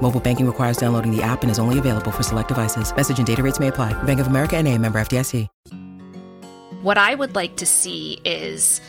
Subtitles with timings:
[0.00, 2.94] Mobile banking requires downloading the app and is only available for select devices.
[2.94, 3.92] Message and data rates may apply.
[4.04, 5.46] Bank of America and a member FDIC.
[6.82, 8.80] What I would like to see is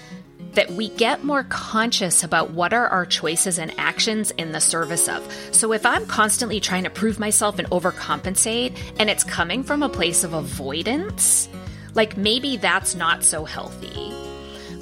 [0.54, 5.08] that we get more conscious about what are our choices and actions in the service
[5.10, 5.28] of.
[5.52, 9.90] So if I'm constantly trying to prove myself and overcompensate and it's coming from a
[9.90, 11.50] place of avoidance,
[11.96, 14.29] like maybe that's not so healthy.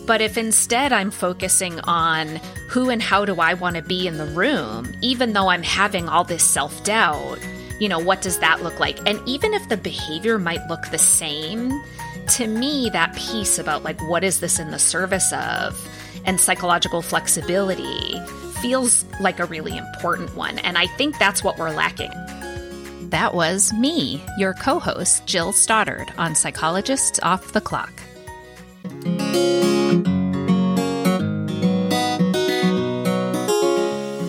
[0.08, 2.38] But if instead I'm focusing on
[2.70, 6.08] who and how do I want to be in the room, even though I'm having
[6.08, 7.38] all this self doubt,
[7.80, 9.08] you know, what does that look like?
[9.08, 11.72] And even if the behavior might look the same,
[12.30, 15.78] to me, that piece about like, what is this in the service of
[16.26, 18.20] and psychological flexibility
[18.62, 20.60] feels like a really important one.
[20.60, 22.12] And I think that's what we're lacking.
[23.10, 28.07] That was me, your co host, Jill Stoddard, on Psychologists Off the Clock.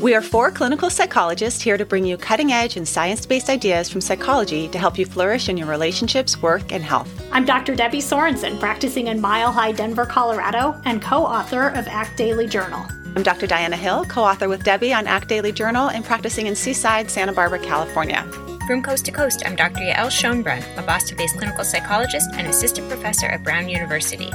[0.08, 3.90] We are four clinical psychologists here to bring you cutting edge and science based ideas
[3.90, 7.10] from psychology to help you flourish in your relationships, work, and health.
[7.30, 7.76] I'm Dr.
[7.76, 12.86] Debbie Sorensen, practicing in Mile High, Denver, Colorado, and co author of ACT Daily Journal.
[13.16, 13.46] I'm Dr.
[13.46, 17.34] Diana Hill, co author with Debbie on ACT Daily Journal and practicing in Seaside, Santa
[17.34, 18.22] Barbara, California.
[18.66, 19.80] From coast to coast, I'm Dr.
[19.80, 24.30] Yael Schonbrun, a Boston based clinical psychologist and assistant professor at Brown University.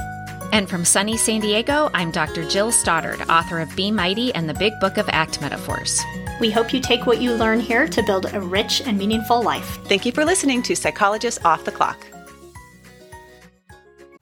[0.54, 2.48] And from sunny San Diego, I'm Dr.
[2.48, 6.00] Jill Stoddard, author of Be Mighty and the Big Book of ACT Metaphors.
[6.38, 9.80] We hope you take what you learn here to build a rich and meaningful life.
[9.86, 12.06] Thank you for listening to Psychologists Off the Clock.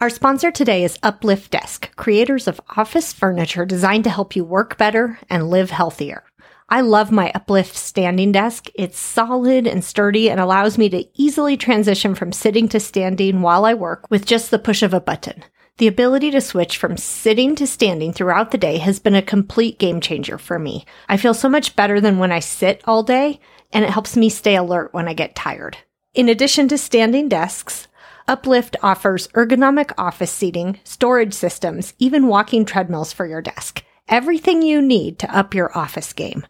[0.00, 4.78] Our sponsor today is Uplift Desk, creators of office furniture designed to help you work
[4.78, 6.24] better and live healthier.
[6.66, 8.68] I love my Uplift standing desk.
[8.74, 13.66] It's solid and sturdy and allows me to easily transition from sitting to standing while
[13.66, 15.44] I work with just the push of a button.
[15.78, 19.78] The ability to switch from sitting to standing throughout the day has been a complete
[19.78, 20.84] game changer for me.
[21.08, 23.40] I feel so much better than when I sit all day,
[23.72, 25.78] and it helps me stay alert when I get tired.
[26.14, 27.88] In addition to standing desks,
[28.28, 33.82] Uplift offers ergonomic office seating, storage systems, even walking treadmills for your desk.
[34.08, 36.46] Everything you need to up your office game.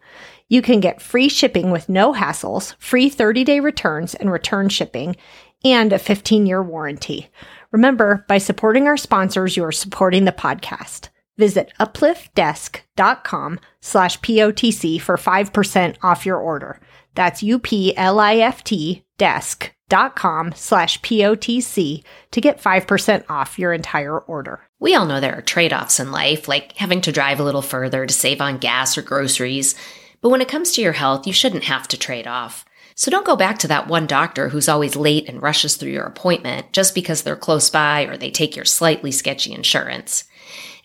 [0.49, 5.15] You can get free shipping with no hassles, free 30 day returns and return shipping,
[5.63, 7.29] and a 15 year warranty.
[7.73, 11.09] Remember, by supporting our sponsors, you are supporting the podcast.
[11.37, 16.79] Visit upliftdesk.com slash POTC for 5% off your order.
[17.15, 24.61] That's U-P-L-I-F-T desk.com slash POTC to get 5% off your entire order.
[24.79, 28.05] We all know there are trade-offs in life, like having to drive a little further
[28.05, 29.73] to save on gas or groceries.
[30.21, 32.65] But when it comes to your health, you shouldn't have to trade off.
[32.95, 36.05] So don't go back to that one doctor who's always late and rushes through your
[36.05, 40.25] appointment just because they're close by or they take your slightly sketchy insurance.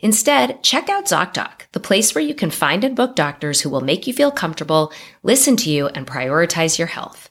[0.00, 3.80] Instead, check out ZocDoc, the place where you can find and book doctors who will
[3.80, 4.92] make you feel comfortable,
[5.22, 7.30] listen to you, and prioritize your health.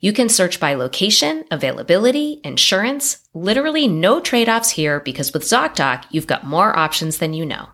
[0.00, 6.26] You can search by location, availability, insurance, literally no trade-offs here because with ZocDoc, you've
[6.26, 7.68] got more options than you know.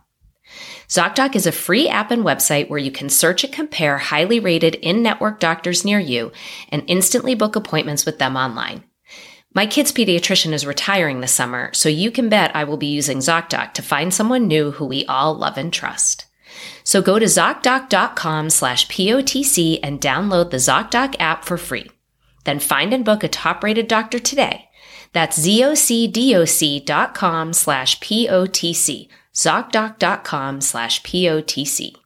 [0.89, 4.77] ZocDoc is a free app and website where you can search and compare highly rated
[4.77, 6.31] in-network doctors near you
[6.69, 8.85] and instantly book appointments with them online.
[9.53, 13.19] My kid's pediatrician is retiring this summer, so you can bet I will be using
[13.19, 16.27] ZocDoc to find someone new who we all love and trust.
[16.85, 21.91] So go to ZocDoc.com slash POTC and download the ZocDoc app for free.
[22.45, 24.69] Then find and book a top-rated doctor today.
[25.13, 25.93] That's ZocDoc.com
[27.55, 32.06] slash POTC ZocDoc.com slash POTC.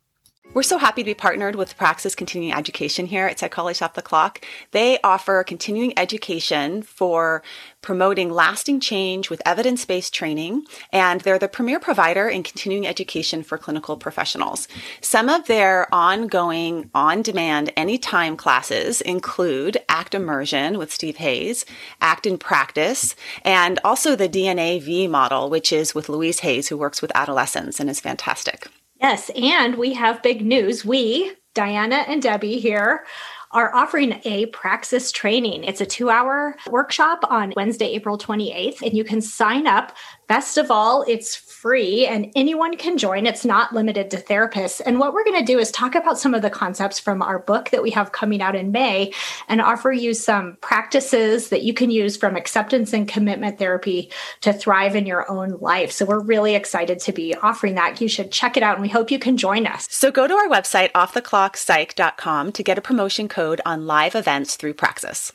[0.52, 4.02] We're so happy to be partnered with Praxis Continuing Education here at Psychology Off the
[4.02, 4.44] Clock.
[4.72, 7.44] They offer continuing education for
[7.82, 13.58] promoting lasting change with evidence-based training, and they're the premier provider in continuing education for
[13.58, 14.66] clinical professionals.
[15.00, 21.64] Some of their ongoing, on-demand, anytime classes include ACT Immersion with Steve Hayes,
[22.00, 23.14] ACT in Practice,
[23.44, 27.78] and also the DNA V model, which is with Louise Hayes, who works with adolescents
[27.78, 28.66] and is fantastic.
[29.00, 30.84] Yes, and we have big news.
[30.84, 33.06] We, Diana and Debbie here,
[33.52, 35.64] are offering a Praxis training.
[35.64, 39.96] It's a two hour workshop on Wednesday, April 28th, and you can sign up.
[40.28, 43.26] Best of all, it's free and anyone can join.
[43.26, 44.80] It's not limited to therapists.
[44.84, 47.38] And what we're going to do is talk about some of the concepts from our
[47.38, 49.12] book that we have coming out in May
[49.46, 54.10] and offer you some practices that you can use from acceptance and commitment therapy
[54.40, 55.92] to thrive in your own life.
[55.92, 58.00] So we're really excited to be offering that.
[58.00, 59.86] You should check it out and we hope you can join us.
[59.90, 64.74] So go to our website, offtheclockpsych.com, to get a promotion code on live events through
[64.74, 65.32] Praxis.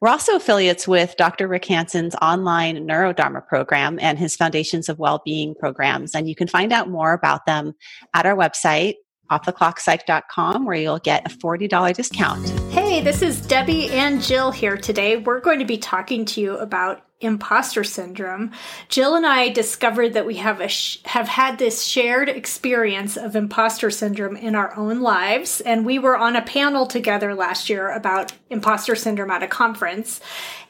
[0.00, 1.46] We're also affiliates with Dr.
[1.46, 6.14] Rick Hanson's online Neurodharma program and his Foundations of Wellbeing programs.
[6.14, 7.74] And you can find out more about them
[8.14, 8.94] at our website,
[9.30, 12.48] offtheclockpsych.com, where you'll get a $40 discount.
[12.72, 15.16] Hey, this is Debbie and Jill here today.
[15.16, 18.50] We're going to be talking to you about imposter syndrome.
[18.88, 23.36] Jill and I discovered that we have a sh- have had this shared experience of
[23.36, 27.90] imposter syndrome in our own lives and we were on a panel together last year
[27.90, 30.20] about imposter syndrome at a conference.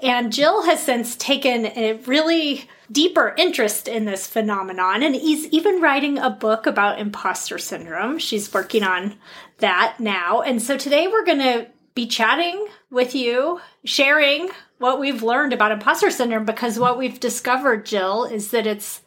[0.03, 5.81] And Jill has since taken a really deeper interest in this phenomenon and is even
[5.81, 8.19] writing a book about imposter syndrome.
[8.19, 9.16] She's working on
[9.58, 10.42] that now.
[10.42, 15.72] And so today we're going to be chatting with you, sharing what we've learned about
[15.72, 19.02] imposter syndrome because what we've discovered, Jill, is that it's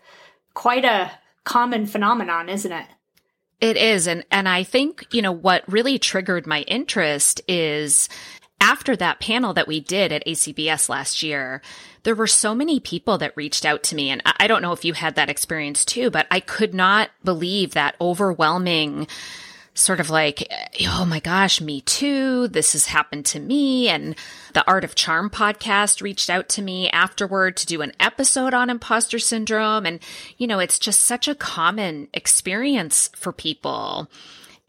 [0.53, 1.11] quite a
[1.43, 2.85] common phenomenon, isn't it?
[3.59, 4.07] It is.
[4.07, 8.09] And, and I think, you know, what really triggered my interest is
[8.63, 11.61] after that panel that we did at ACBS last year,
[12.03, 14.09] there were so many people that reached out to me.
[14.09, 17.73] And I don't know if you had that experience too, but I could not believe
[17.73, 19.07] that overwhelming
[19.73, 20.49] sort of like,
[20.87, 22.47] oh my gosh, me too.
[22.47, 23.89] This has happened to me.
[23.89, 24.15] And
[24.53, 28.69] the Art of Charm podcast reached out to me afterward to do an episode on
[28.69, 29.85] imposter syndrome.
[29.85, 29.99] And,
[30.37, 34.09] you know, it's just such a common experience for people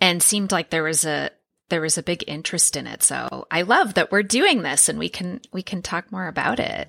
[0.00, 1.30] and seemed like there was a,
[1.68, 3.02] there was a big interest in it.
[3.02, 6.60] So I love that we're doing this and we can, we can talk more about
[6.60, 6.88] it.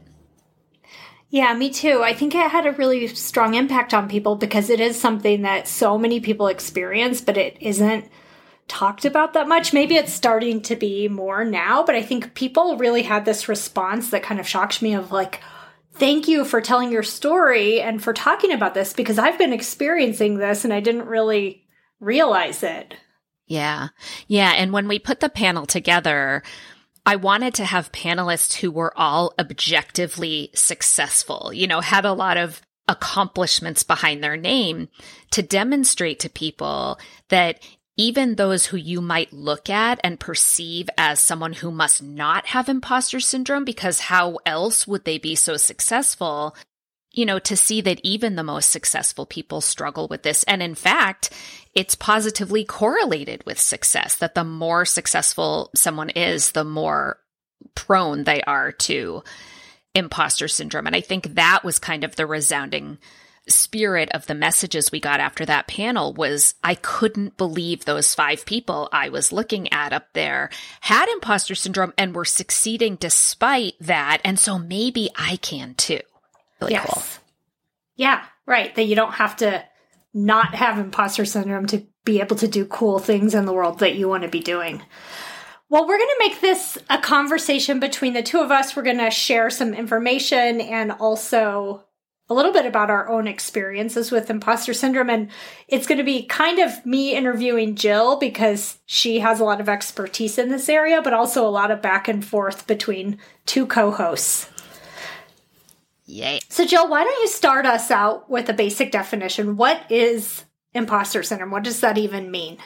[1.30, 2.01] Yeah, me too.
[2.04, 5.68] I think it had a really strong impact on people because it is something that
[5.68, 8.10] so many people experience, but it isn't
[8.68, 9.74] talked about that much.
[9.74, 14.10] Maybe it's starting to be more now, but I think people really had this response
[14.10, 15.42] that kind of shocked me of like,
[15.94, 20.38] thank you for telling your story and for talking about this because I've been experiencing
[20.38, 21.66] this and I didn't really
[22.00, 22.95] realize it.
[23.48, 23.90] Yeah.
[24.28, 24.54] Yeah.
[24.56, 26.44] And when we put the panel together,
[27.06, 32.38] I wanted to have panelists who were all objectively successful, you know, had a lot
[32.38, 34.90] of accomplishments behind their name
[35.32, 37.00] to demonstrate to people
[37.30, 37.60] that
[37.98, 42.68] even those who you might look at and perceive as someone who must not have
[42.68, 46.56] imposter syndrome, because how else would they be so successful?
[47.16, 50.44] You know, to see that even the most successful people struggle with this.
[50.44, 51.32] And in fact,
[51.74, 57.20] it's positively correlated with success that the more successful someone is, the more
[57.74, 59.24] prone they are to
[59.96, 60.88] imposter syndrome.
[60.88, 62.98] And I think that was kind of the resounding
[63.48, 68.46] spirit of the messages we got after that panel was I couldn't believe those five
[68.46, 70.50] people I was looking at up there
[70.82, 74.20] had imposter syndrome and were succeeding despite that.
[74.26, 76.02] And so maybe I can too
[76.66, 76.94] really yes.
[76.94, 77.04] cool.
[77.96, 78.74] Yeah, right.
[78.76, 79.64] That you don't have to
[80.14, 83.96] not have imposter syndrome to be able to do cool things in the world that
[83.96, 84.82] you want to be doing.
[85.70, 88.76] Well, we're going to make this a conversation between the two of us.
[88.76, 91.84] We're going to share some information and also
[92.30, 95.10] a little bit about our own experiences with imposter syndrome.
[95.10, 95.30] And
[95.68, 99.70] it's going to be kind of me interviewing Jill because she has a lot of
[99.70, 103.92] expertise in this area, but also a lot of back and forth between two co
[103.92, 104.50] hosts.
[106.06, 106.40] Yay.
[106.50, 109.58] So, Jill, why don't you start us out with a basic definition?
[109.58, 111.51] What is imposter syndrome?
[111.51, 112.58] What does that even mean?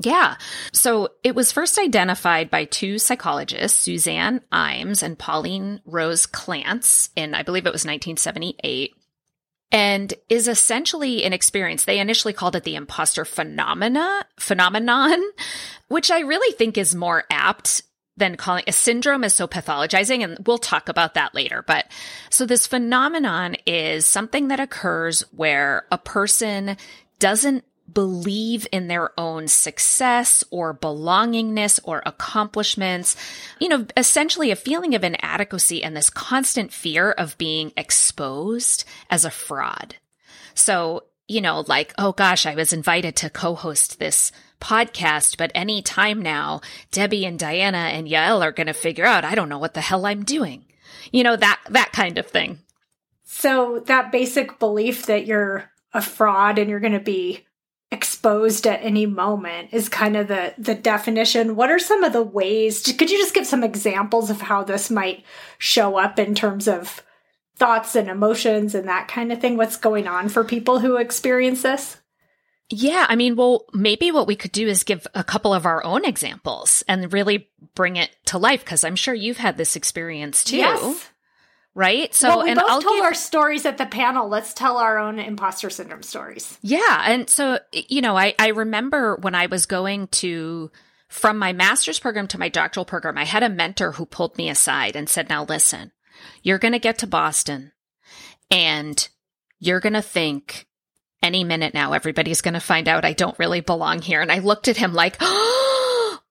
[0.00, 0.36] Yeah.
[0.72, 7.34] So it was first identified by two psychologists, Suzanne Imes and Pauline Rose Clance, in
[7.34, 8.94] I believe it was 1978,
[9.70, 11.84] and is essentially an experience.
[11.84, 15.22] They initially called it the imposter phenomena phenomenon,
[15.88, 17.82] which I really think is more apt
[18.16, 21.86] than calling a syndrome is so pathologizing and we'll talk about that later but
[22.30, 26.76] so this phenomenon is something that occurs where a person
[27.18, 33.16] doesn't believe in their own success or belongingness or accomplishments.
[33.60, 39.24] You know essentially a feeling of inadequacy and this constant fear of being exposed as
[39.24, 39.96] a fraud.
[40.54, 45.82] So you know like oh gosh i was invited to co-host this podcast, but any
[45.82, 49.58] time now, Debbie and Diana and Yael are going to figure out, I don't know
[49.58, 50.64] what the hell I'm doing.
[51.10, 52.60] You know, that, that kind of thing.
[53.24, 57.44] So that basic belief that you're a fraud and you're going to be
[57.90, 62.22] exposed at any moment is kind of the the definition what are some of the
[62.22, 65.22] ways could you just give some examples of how this might
[65.58, 67.02] show up in terms of
[67.56, 71.60] thoughts and emotions and that kind of thing what's going on for people who experience
[71.60, 71.98] this
[72.72, 75.84] yeah, I mean, well, maybe what we could do is give a couple of our
[75.84, 80.42] own examples and really bring it to life because I'm sure you've had this experience
[80.42, 80.56] too.
[80.56, 81.10] Yes.
[81.74, 82.14] Right.
[82.14, 83.04] So, well, we and both I'll told give...
[83.04, 84.26] our stories at the panel.
[84.26, 86.58] Let's tell our own imposter syndrome stories.
[86.62, 87.02] Yeah.
[87.06, 90.70] And so, you know, I, I remember when I was going to,
[91.08, 94.48] from my master's program to my doctoral program, I had a mentor who pulled me
[94.48, 95.92] aside and said, now listen,
[96.42, 97.72] you're going to get to Boston
[98.50, 99.08] and
[99.58, 100.68] you're going to think
[101.22, 104.20] any minute now, everybody's going to find out I don't really belong here.
[104.20, 105.16] And I looked at him like,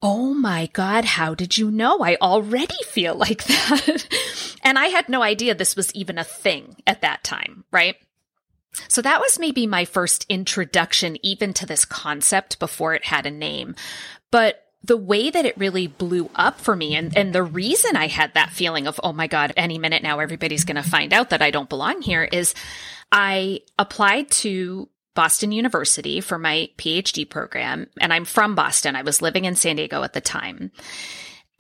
[0.03, 1.99] Oh my God, how did you know?
[1.99, 4.07] I already feel like that.
[4.63, 7.95] and I had no idea this was even a thing at that time, right?
[8.87, 13.31] So that was maybe my first introduction even to this concept before it had a
[13.31, 13.75] name.
[14.31, 18.07] But the way that it really blew up for me and, and the reason I
[18.07, 21.29] had that feeling of, oh my God, any minute now everybody's going to find out
[21.29, 22.55] that I don't belong here is
[23.11, 28.95] I applied to Boston University for my PhD program, and I'm from Boston.
[28.95, 30.71] I was living in San Diego at the time.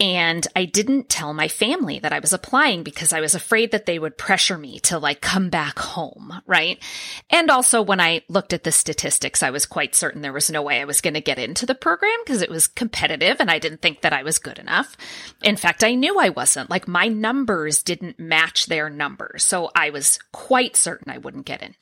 [0.01, 3.85] And I didn't tell my family that I was applying because I was afraid that
[3.85, 6.81] they would pressure me to like come back home, right?
[7.29, 10.63] And also when I looked at the statistics, I was quite certain there was no
[10.63, 13.59] way I was going to get into the program because it was competitive and I
[13.59, 14.97] didn't think that I was good enough.
[15.43, 16.71] In fact, I knew I wasn't.
[16.71, 19.43] Like my numbers didn't match their numbers.
[19.43, 21.75] So I was quite certain I wouldn't get in.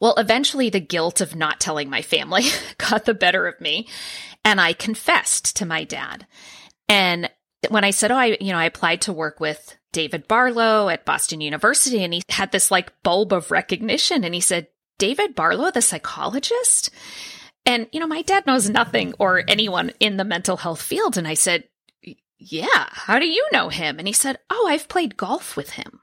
[0.00, 2.44] Well, eventually the guilt of not telling my family
[2.78, 3.88] got the better of me
[4.42, 6.26] and I confessed to my dad.
[6.88, 7.30] And
[7.68, 11.04] when I said, Oh, I, you know, I applied to work with David Barlow at
[11.04, 15.70] Boston University and he had this like bulb of recognition and he said, David Barlow,
[15.70, 16.90] the psychologist?
[17.64, 21.16] And, you know, my dad knows nothing or anyone in the mental health field.
[21.16, 21.64] And I said,
[22.38, 23.98] Yeah, how do you know him?
[23.98, 26.00] And he said, Oh, I've played golf with him.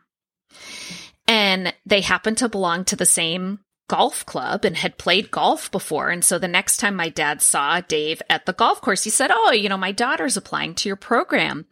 [1.28, 6.10] And they happen to belong to the same golf club and had played golf before.
[6.10, 9.32] And so the next time my dad saw Dave at the golf course, he said,
[9.34, 11.66] Oh, you know, my daughter's applying to your program.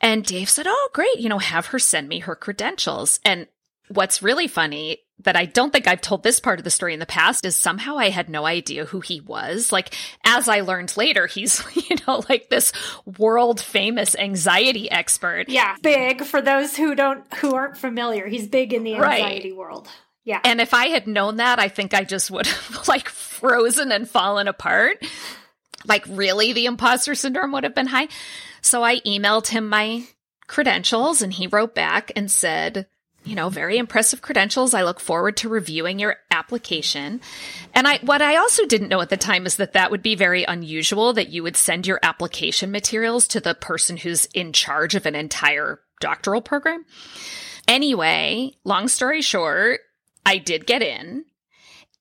[0.00, 1.18] And Dave said, Oh, great.
[1.18, 3.20] You know, have her send me her credentials.
[3.24, 3.46] And
[3.88, 7.00] what's really funny that I don't think I've told this part of the story in
[7.00, 9.70] the past is somehow I had no idea who he was.
[9.70, 9.94] Like,
[10.24, 12.72] as I learned later, he's, you know, like this
[13.18, 15.48] world famous anxiety expert.
[15.48, 15.76] Yeah.
[15.82, 18.26] Big for those who don't, who aren't familiar.
[18.26, 19.58] He's big in the anxiety right.
[19.58, 19.88] world.
[20.24, 20.40] Yeah.
[20.44, 24.08] And if I had known that, I think I just would have like frozen and
[24.08, 25.04] fallen apart.
[25.86, 28.08] Like, really, the imposter syndrome would have been high.
[28.60, 30.04] So I emailed him my
[30.46, 32.86] credentials and he wrote back and said,
[33.24, 34.74] you know, very impressive credentials.
[34.74, 37.20] I look forward to reviewing your application.
[37.74, 40.14] And I, what I also didn't know at the time is that that would be
[40.14, 44.94] very unusual that you would send your application materials to the person who's in charge
[44.94, 46.84] of an entire doctoral program.
[47.68, 49.80] Anyway, long story short,
[50.24, 51.24] I did get in.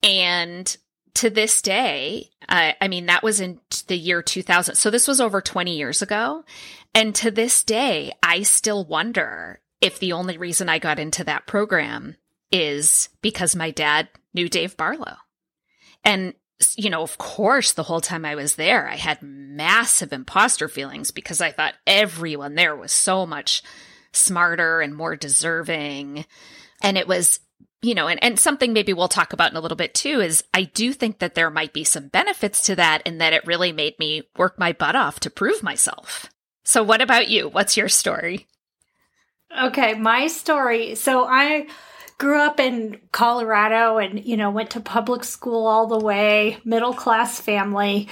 [0.04, 0.76] And
[1.16, 4.76] to this day, I mean, that was in the year 2000.
[4.76, 6.44] So this was over 20 years ago.
[6.96, 11.46] And to this day, I still wonder if the only reason I got into that
[11.46, 12.16] program
[12.52, 15.18] is because my dad knew Dave Barlow.
[16.04, 16.34] And,
[16.76, 21.12] you know, of course, the whole time I was there, I had massive imposter feelings
[21.12, 23.62] because I thought everyone there was so much
[24.12, 26.26] smarter and more deserving.
[26.82, 27.40] And it was
[27.82, 30.44] you know, and, and something maybe we'll talk about in a little bit too is
[30.54, 33.72] I do think that there might be some benefits to that and that it really
[33.72, 36.30] made me work my butt off to prove myself.
[36.64, 37.48] So, what about you?
[37.48, 38.48] What's your story?
[39.58, 40.96] Okay, my story.
[40.96, 41.68] So, I
[42.18, 46.94] grew up in Colorado and, you know, went to public school all the way, middle
[46.94, 48.10] class family,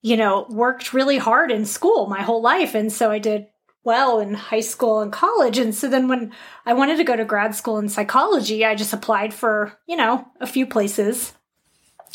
[0.00, 2.74] you know, worked really hard in school my whole life.
[2.74, 3.46] And so I did
[3.84, 5.58] well in high school and college.
[5.58, 6.32] And so then when
[6.66, 10.26] I wanted to go to grad school in psychology, I just applied for, you know,
[10.40, 11.32] a few places.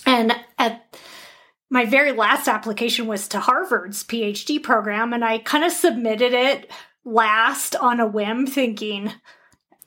[0.06, 0.98] And at
[1.70, 5.14] my very last application was to Harvard's PhD program.
[5.14, 6.72] And I kind of submitted it
[7.06, 9.12] last on a whim, thinking,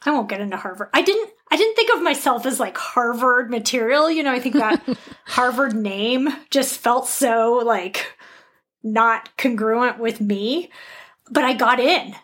[0.04, 0.88] I won't get into Harvard.
[0.92, 4.10] I didn't I didn't think of myself as like Harvard material.
[4.10, 4.82] You know, I think that
[5.26, 8.14] Harvard name just felt so like
[8.82, 10.70] not congruent with me
[11.32, 12.14] but I got in.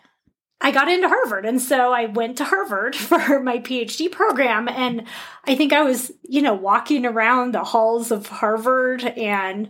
[0.61, 1.45] I got into Harvard.
[1.45, 4.67] And so I went to Harvard for my PhD program.
[4.67, 5.05] And
[5.45, 9.69] I think I was, you know, walking around the halls of Harvard and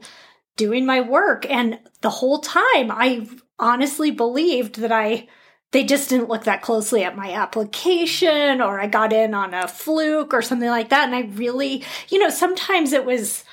[0.57, 1.49] doing my work.
[1.49, 3.27] And the whole time I
[3.59, 5.27] honestly believed that I,
[5.71, 9.67] they just didn't look that closely at my application or I got in on a
[9.67, 11.05] fluke or something like that.
[11.05, 13.43] And I really, you know, sometimes it was,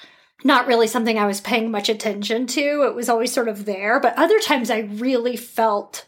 [0.45, 2.85] not really something I was paying much attention to.
[2.87, 6.07] It was always sort of there, but other times I really felt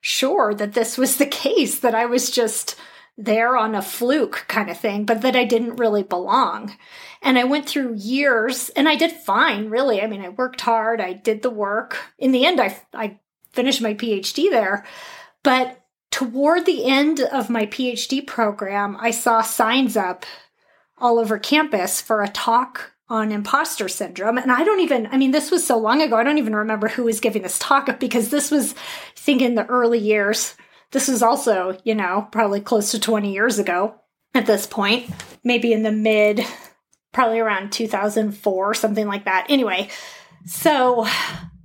[0.00, 2.76] sure that this was the case, that I was just
[3.18, 6.76] there on a fluke kind of thing, but that I didn't really belong.
[7.22, 10.02] And I went through years and I did fine, really.
[10.02, 11.98] I mean, I worked hard, I did the work.
[12.18, 13.18] In the end, I, I
[13.52, 14.84] finished my PhD there.
[15.42, 20.24] But toward the end of my PhD program, I saw signs up
[20.98, 24.38] all over campus for a talk on imposter syndrome.
[24.38, 26.88] And I don't even, I mean, this was so long ago, I don't even remember
[26.88, 28.76] who was giving this talk because this was, I
[29.20, 30.54] think, in the early years.
[30.90, 33.94] This was also, you know, probably close to 20 years ago
[34.34, 35.08] at this point,
[35.44, 36.44] maybe in the mid,
[37.12, 39.46] probably around 2004, something like that.
[39.48, 39.88] Anyway,
[40.44, 41.04] so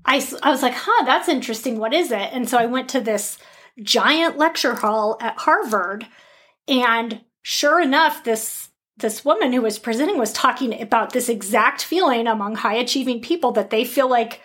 [0.06, 1.80] I, I was like, huh, that's interesting.
[1.80, 2.30] What is it?
[2.34, 3.38] And so I went to this
[3.82, 6.06] giant lecture hall at Harvard.
[6.68, 12.28] And sure enough, this this woman who was presenting was talking about this exact feeling
[12.28, 14.42] among high achieving people that they feel like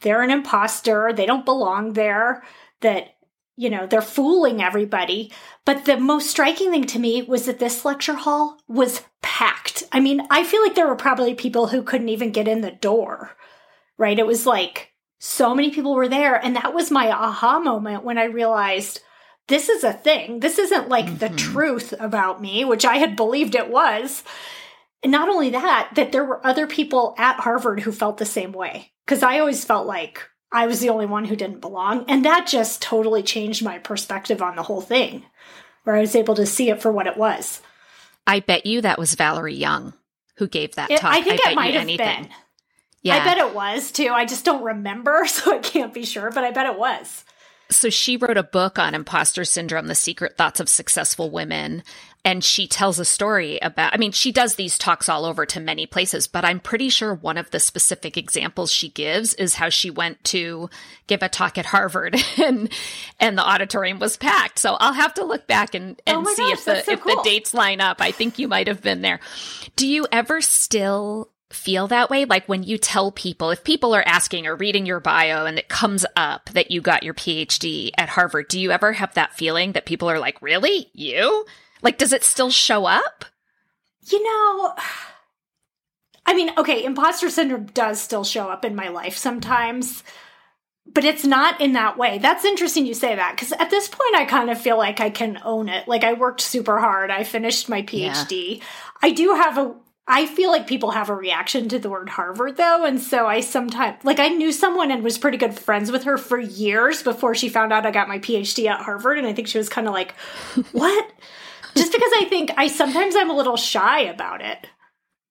[0.00, 2.42] they're an imposter, they don't belong there,
[2.80, 3.14] that
[3.60, 5.30] you know, they're fooling everybody.
[5.66, 9.82] But the most striking thing to me was that this lecture hall was packed.
[9.92, 12.70] I mean, I feel like there were probably people who couldn't even get in the
[12.70, 13.36] door,
[13.98, 14.18] right?
[14.18, 16.42] It was like so many people were there.
[16.42, 19.02] And that was my aha moment when I realized
[19.50, 20.40] this is a thing.
[20.40, 21.18] This isn't like mm-hmm.
[21.18, 24.22] the truth about me, which I had believed it was.
[25.02, 28.52] And not only that, that there were other people at Harvard who felt the same
[28.52, 28.92] way.
[29.04, 32.04] Because I always felt like I was the only one who didn't belong.
[32.08, 35.24] And that just totally changed my perspective on the whole thing,
[35.84, 37.60] where I was able to see it for what it was.
[38.26, 39.94] I bet you that was Valerie Young
[40.36, 41.12] who gave that talk.
[41.12, 42.22] I think I it might have anything.
[42.22, 42.28] been.
[43.02, 43.16] Yeah.
[43.16, 44.08] I bet it was too.
[44.08, 47.24] I just don't remember, so I can't be sure, but I bet it was.
[47.70, 51.82] So she wrote a book on imposter syndrome, The Secret Thoughts of Successful Women.
[52.22, 55.60] And she tells a story about, I mean, she does these talks all over to
[55.60, 59.70] many places, but I'm pretty sure one of the specific examples she gives is how
[59.70, 60.68] she went to
[61.06, 62.70] give a talk at Harvard and,
[63.18, 64.58] and the auditorium was packed.
[64.58, 67.00] So I'll have to look back and, and oh see gosh, if the, so if
[67.00, 67.16] cool.
[67.16, 68.02] the dates line up.
[68.02, 69.20] I think you might have been there.
[69.76, 72.24] Do you ever still feel that way?
[72.24, 75.68] Like when you tell people, if people are asking or reading your bio and it
[75.68, 79.72] comes up that you got your PhD at Harvard, do you ever have that feeling
[79.72, 80.90] that people are like, really?
[80.92, 81.44] You?
[81.82, 83.24] Like, does it still show up?
[84.10, 84.74] You know,
[86.24, 90.04] I mean, okay, imposter syndrome does still show up in my life sometimes,
[90.86, 92.18] but it's not in that way.
[92.18, 95.10] That's interesting you say that because at this point, I kind of feel like I
[95.10, 95.86] can own it.
[95.88, 98.58] Like, I worked super hard, I finished my PhD.
[98.58, 98.64] Yeah.
[99.02, 99.74] I do have a
[100.12, 103.38] I feel like people have a reaction to the word Harvard though, and so I
[103.40, 107.36] sometimes like I knew someone and was pretty good friends with her for years before
[107.36, 109.86] she found out I got my PhD at Harvard, and I think she was kind
[109.86, 110.12] of like,
[110.72, 111.12] "What?"
[111.76, 114.66] Just because I think I sometimes I'm a little shy about it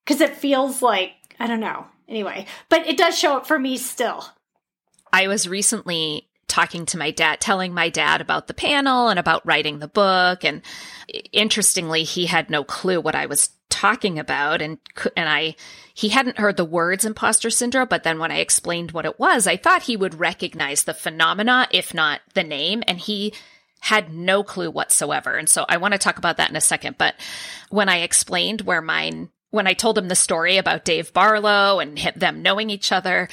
[0.06, 1.12] because it feels like
[1.42, 1.86] I don't know.
[2.08, 4.26] Anyway, but it does show up for me still.
[5.12, 9.46] I was recently talking to my dad, telling my dad about the panel and about
[9.46, 10.44] writing the book.
[10.44, 10.62] And
[11.32, 14.80] interestingly, he had no clue what I was talking about and
[15.16, 15.56] and I
[15.94, 19.46] he hadn't heard the words imposter syndrome but then when I explained what it was
[19.46, 23.32] I thought he would recognize the phenomena if not the name and he
[23.82, 25.36] had no clue whatsoever.
[25.36, 27.14] And so I want to talk about that in a second but
[27.70, 31.98] when I explained where mine when I told him the story about Dave Barlow and
[32.16, 33.30] them knowing each other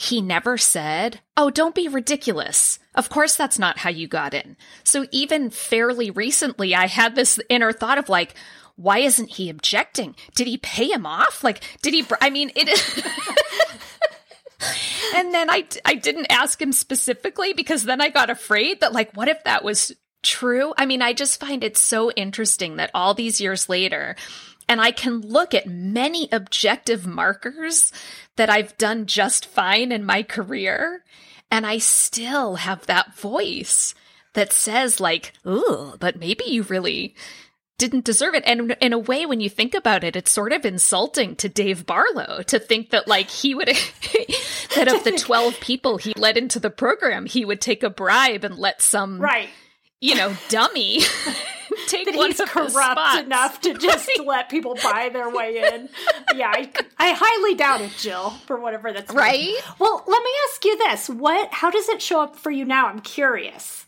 [0.00, 2.78] he never said, Oh, don't be ridiculous.
[2.94, 4.56] Of course, that's not how you got in.
[4.84, 8.34] So even fairly recently, I had this inner thought of like,
[8.76, 10.14] why isn't he objecting?
[10.36, 11.42] Did he pay him off?
[11.42, 12.06] Like, did he?
[12.20, 12.68] I mean, it.
[15.16, 19.16] and then I, I didn't ask him specifically because then I got afraid that, like,
[19.16, 19.90] what if that was
[20.22, 20.72] true?
[20.78, 24.14] I mean, I just find it so interesting that all these years later,
[24.68, 27.92] and I can look at many objective markers
[28.36, 31.02] that I've done just fine in my career,
[31.50, 33.94] and I still have that voice
[34.34, 37.14] that says, like, ooh, but maybe you really
[37.78, 38.42] didn't deserve it.
[38.44, 41.86] And in a way, when you think about it, it's sort of insulting to Dave
[41.86, 43.68] Barlow to think that like he would,
[44.74, 48.44] that of the 12 people he let into the program, he would take a bribe
[48.44, 49.48] and let some, right.
[50.00, 51.00] You know, dummy
[51.88, 54.26] take that one he's corrupt enough to just right.
[54.26, 55.88] let people buy their way in.
[56.36, 59.54] yeah, I, I highly doubt it, Jill, for whatever that's right.
[59.78, 61.08] Well, let me ask you this.
[61.08, 62.86] What, how does it show up for you now?
[62.86, 63.86] I'm curious.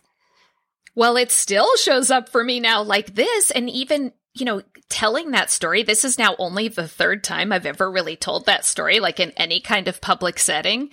[0.94, 3.50] Well, it still shows up for me now like this.
[3.50, 7.66] And even, you know, telling that story, this is now only the third time I've
[7.66, 10.90] ever really told that story, like in any kind of public setting.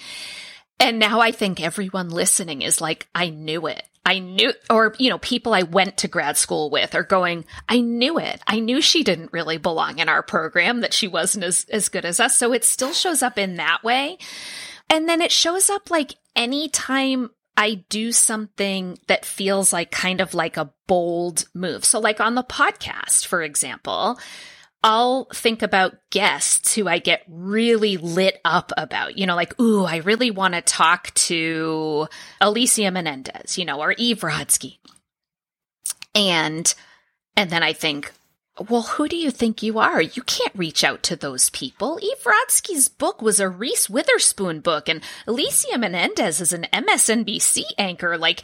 [0.80, 3.84] And now I think everyone listening is like, I knew it.
[4.08, 7.82] I knew, or, you know, people I went to grad school with are going, I
[7.82, 8.42] knew it.
[8.48, 12.06] I knew she didn't really belong in our program, that she wasn't as, as good
[12.06, 12.38] as us.
[12.38, 14.18] So it still shows up in that way.
[14.90, 20.34] And then it shows up like anytime I do something that feels like kind of
[20.34, 21.84] like a bold move.
[21.84, 24.18] So, like on the podcast, for example,
[24.84, 29.84] I'll think about guests who I get really lit up about, you know, like, ooh,
[29.84, 32.08] I really want to talk to
[32.40, 34.78] Alicia Menendez, you know, or Eve Rodsky.
[36.14, 36.74] And,
[37.36, 38.14] and then I think,
[38.70, 40.02] well, who do you think you are?
[40.02, 42.00] You can't reach out to those people.
[42.02, 48.18] Eve Rodsky's book was a Reese Witherspoon book, and Alicia Menendez is an MSNBC anchor.
[48.18, 48.42] Like,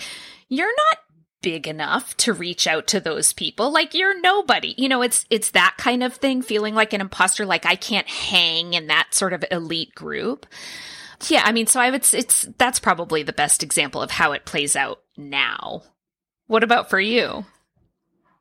[0.49, 0.97] you're not
[1.43, 3.71] big enough to reach out to those people.
[3.71, 4.73] Like, you're nobody.
[4.75, 8.09] You know, it's it's that kind of thing, feeling like an imposter, like I can't
[8.09, 10.47] hang in that sort of elite group.
[11.27, 14.45] Yeah, I mean, so I would it's that's probably the best example of how it
[14.45, 15.83] plays out now.
[16.47, 17.45] What about for you?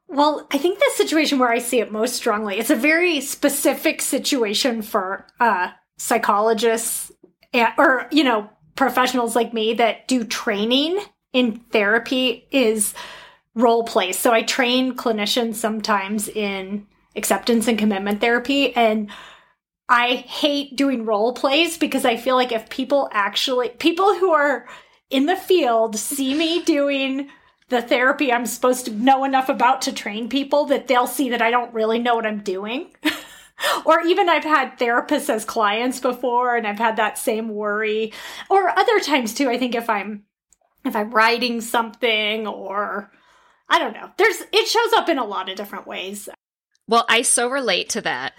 [0.09, 4.03] Well, I think the situation where I see it most strongly, it's a very specific
[4.03, 7.11] situation for uh, psychologists
[7.55, 10.99] and, or, you know, professionals like me that do training
[11.33, 12.95] in therapy is
[13.55, 14.13] role play.
[14.13, 19.11] So I train clinicians sometimes in acceptance and commitment therapy and
[19.89, 24.67] I hate doing role plays because I feel like if people actually people who are
[25.11, 27.29] in the field see me doing
[27.69, 31.43] the therapy I'm supposed to know enough about to train people that they'll see that
[31.43, 32.95] I don't really know what I'm doing.
[33.85, 38.13] or even I've had therapists as clients before and I've had that same worry.
[38.49, 40.25] Or other times too, I think if I'm
[40.85, 43.11] if I'm writing something or
[43.69, 44.11] I don't know.
[44.17, 46.29] There's it shows up in a lot of different ways.
[46.87, 48.35] Well, I so relate to that.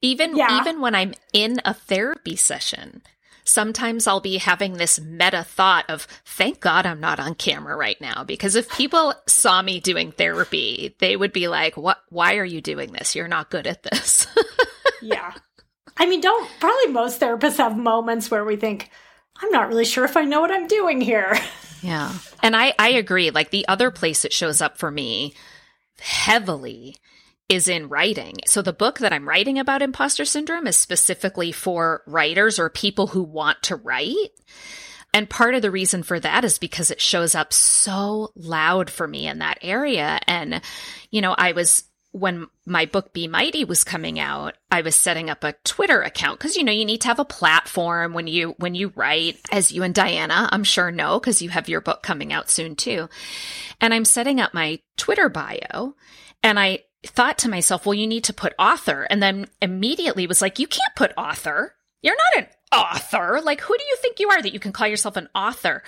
[0.00, 0.60] Even yeah.
[0.60, 3.02] even when I'm in a therapy session,
[3.48, 8.00] sometimes I'll be having this meta thought of, thank God I'm not on camera right
[8.00, 8.24] now.
[8.24, 12.60] Because if people saw me doing therapy, they would be like, what, why are you
[12.60, 13.16] doing this?
[13.16, 14.26] You're not good at this.
[15.02, 15.32] yeah.
[15.96, 18.90] I mean, don't, probably most therapists have moments where we think,
[19.40, 21.36] I'm not really sure if I know what I'm doing here.
[21.82, 22.12] Yeah.
[22.42, 23.30] And I, I agree.
[23.30, 25.34] Like the other place it shows up for me
[26.00, 26.96] heavily
[27.48, 28.34] is in writing.
[28.46, 33.08] So the book that I'm writing about imposter syndrome is specifically for writers or people
[33.08, 34.30] who want to write.
[35.14, 39.08] And part of the reason for that is because it shows up so loud for
[39.08, 40.20] me in that area.
[40.26, 40.60] And,
[41.10, 41.84] you know, I was,
[42.18, 46.38] when my book Be Mighty was coming out, I was setting up a Twitter account
[46.38, 49.72] because, you know, you need to have a platform when you, when you write, as
[49.72, 53.08] you and Diana, I'm sure know, because you have your book coming out soon too.
[53.80, 55.94] And I'm setting up my Twitter bio
[56.42, 59.06] and I thought to myself, well, you need to put author.
[59.08, 61.74] And then immediately was like, you can't put author.
[62.02, 63.40] You're not an author.
[63.42, 65.82] Like, who do you think you are that you can call yourself an author?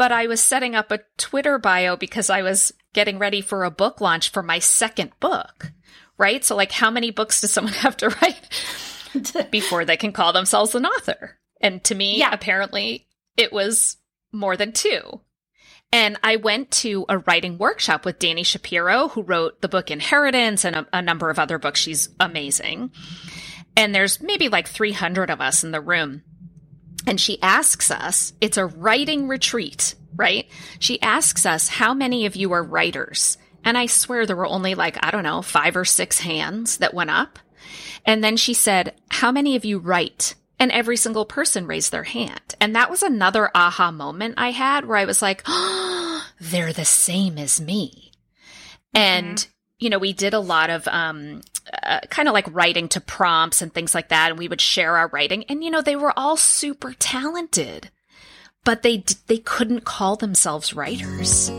[0.00, 3.70] But I was setting up a Twitter bio because I was getting ready for a
[3.70, 5.72] book launch for my second book,
[6.16, 6.42] right?
[6.42, 10.74] So, like, how many books does someone have to write before they can call themselves
[10.74, 11.38] an author?
[11.60, 12.30] And to me, yeah.
[12.32, 13.98] apparently, it was
[14.32, 15.20] more than two.
[15.92, 20.64] And I went to a writing workshop with Dani Shapiro, who wrote the book Inheritance
[20.64, 21.78] and a, a, number of other books.
[21.78, 22.92] She's amazing.
[23.76, 26.22] And there's maybe like 300 of us in the room.
[27.06, 30.46] And she asks us, it's a writing retreat, right?
[30.78, 33.38] She asks us, how many of you are writers?
[33.64, 36.94] And I swear there were only like, I don't know, five or six hands that
[36.94, 37.38] went up.
[38.06, 40.34] And then she said, how many of you write?
[40.58, 42.54] And every single person raised their hand.
[42.60, 46.84] And that was another aha moment I had where I was like, oh, they're the
[46.84, 48.12] same as me.
[48.94, 48.98] Mm-hmm.
[48.98, 49.48] And,
[49.80, 51.40] you know, we did a lot of, um,
[51.82, 54.30] uh, kind of like writing to prompts and things like that.
[54.30, 55.44] And we would share our writing.
[55.48, 57.90] And, you know, they were all super talented,
[58.64, 61.50] but they, they couldn't call themselves writers.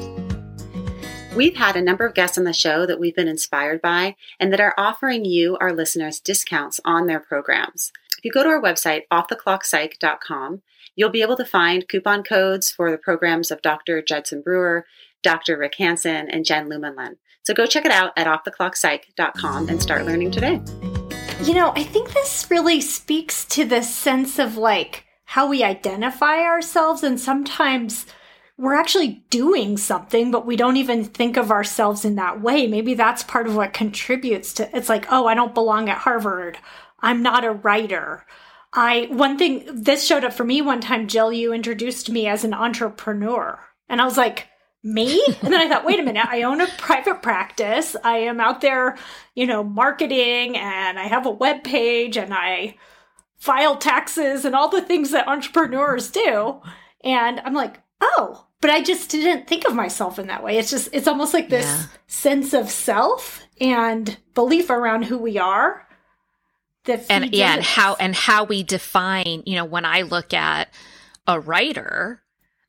[1.36, 4.52] We've had a number of guests on the show that we've been inspired by and
[4.52, 7.92] that are offering you, our listeners, discounts on their programs.
[8.18, 10.62] If you go to our website, offtheclockpsych.com,
[10.96, 14.02] you'll be able to find coupon codes for the programs of Dr.
[14.02, 14.86] Judson Brewer,
[15.24, 15.58] Dr.
[15.58, 17.16] Rick Hanson, and Jen Lumanlan.
[17.44, 20.62] So go check it out at offtheclockpsych.com and start learning today.
[21.44, 26.42] You know, I think this really speaks to the sense of like how we identify
[26.42, 28.06] ourselves and sometimes
[28.58, 32.68] we're actually doing something, but we don't even think of ourselves in that way.
[32.68, 36.60] Maybe that's part of what contributes to it's like, oh, I don't belong at Harvard.
[37.00, 38.24] I'm not a writer.
[38.72, 42.44] I, one thing, this showed up for me one time, Jill, you introduced me as
[42.44, 43.60] an entrepreneur.
[43.90, 44.48] And I was like,
[44.84, 45.22] me?
[45.42, 47.96] And then I thought, wait a minute, I own a private practice.
[48.04, 48.98] I am out there,
[49.36, 52.76] you know, marketing and I have a web page and I
[53.38, 56.62] file taxes and all the things that entrepreneurs do.
[57.04, 60.58] And I'm like, oh, but I just didn't think of myself in that way.
[60.58, 61.84] It's just, it's almost like this Yeah.
[62.08, 65.88] sense of self and belief around who we are.
[66.86, 70.74] That and yeah, and how and how we define, you know, when I look at
[71.28, 72.21] a writer,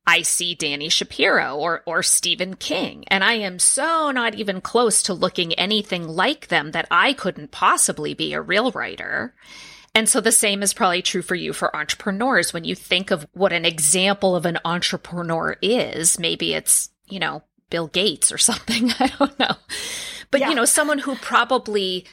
[0.07, 5.03] I see Dani Shapiro or or Stephen King, and I am so not even close
[5.05, 9.35] to looking anything like them that I couldn't possibly be a real writer.
[9.95, 12.53] And so the same is probably true for you for entrepreneurs.
[12.53, 17.43] When you think of what an example of an entrepreneur is, maybe it's, you know,
[17.71, 18.91] Bill Gates or something.
[18.99, 19.55] I don't know.
[20.31, 20.49] But, Yeah.
[20.49, 22.07] you know, someone who probably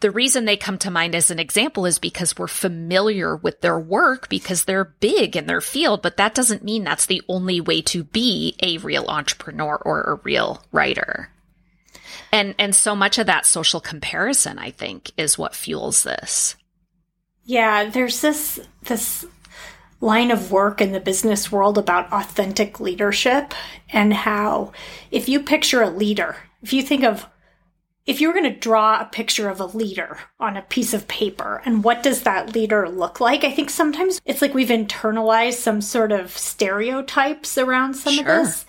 [0.00, 3.78] the reason they come to mind as an example is because we're familiar with their
[3.78, 7.82] work because they're big in their field, but that doesn't mean that's the only way
[7.82, 11.30] to be a real entrepreneur or a real writer.
[12.32, 16.56] And and so much of that social comparison, I think, is what fuels this.
[17.44, 19.26] Yeah, there's this this
[20.00, 23.52] line of work in the business world about authentic leadership
[23.90, 24.72] and how
[25.10, 27.26] if you picture a leader, if you think of
[28.10, 31.06] if you were going to draw a picture of a leader on a piece of
[31.06, 33.44] paper and what does that leader look like?
[33.44, 38.40] I think sometimes it's like we've internalized some sort of stereotypes around some Sure.
[38.40, 38.66] of this.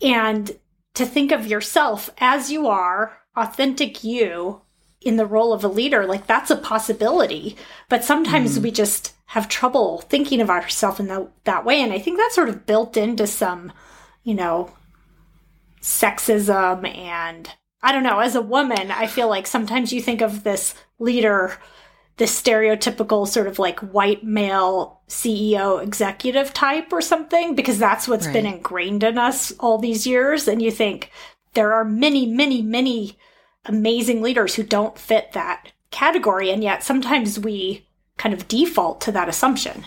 [0.00, 0.56] And
[0.94, 4.62] to think of yourself as you are, authentic you,
[5.00, 7.56] in the role of a leader, like that's a possibility.
[7.88, 8.62] But sometimes hmm.
[8.62, 11.82] we just have trouble thinking of ourselves in that, that way.
[11.82, 13.72] And I think that's sort of built into some,
[14.22, 14.70] you know,
[15.82, 20.44] sexism and I don't know, as a woman, I feel like sometimes you think of
[20.44, 21.56] this leader,
[22.18, 28.26] this stereotypical sort of like white male CEO executive type or something, because that's what's
[28.26, 30.46] been ingrained in us all these years.
[30.46, 31.10] And you think
[31.54, 33.16] there are many, many, many
[33.64, 36.50] amazing leaders who don't fit that category.
[36.50, 37.86] And yet sometimes we
[38.18, 39.86] kind of default to that assumption.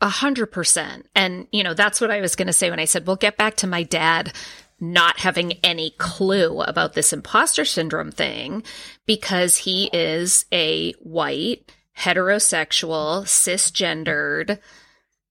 [0.00, 1.06] A hundred percent.
[1.14, 3.36] And, you know, that's what I was going to say when I said, we'll get
[3.36, 4.32] back to my dad
[4.78, 8.62] not having any clue about this imposter syndrome thing
[9.06, 14.58] because he is a white, heterosexual, cisgendered,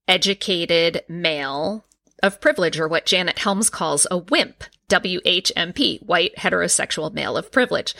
[0.08, 1.84] educated male
[2.22, 7.12] of privilege, or what Janet Helms calls a WIMP, W H M P, white heterosexual
[7.12, 7.94] male of privilege.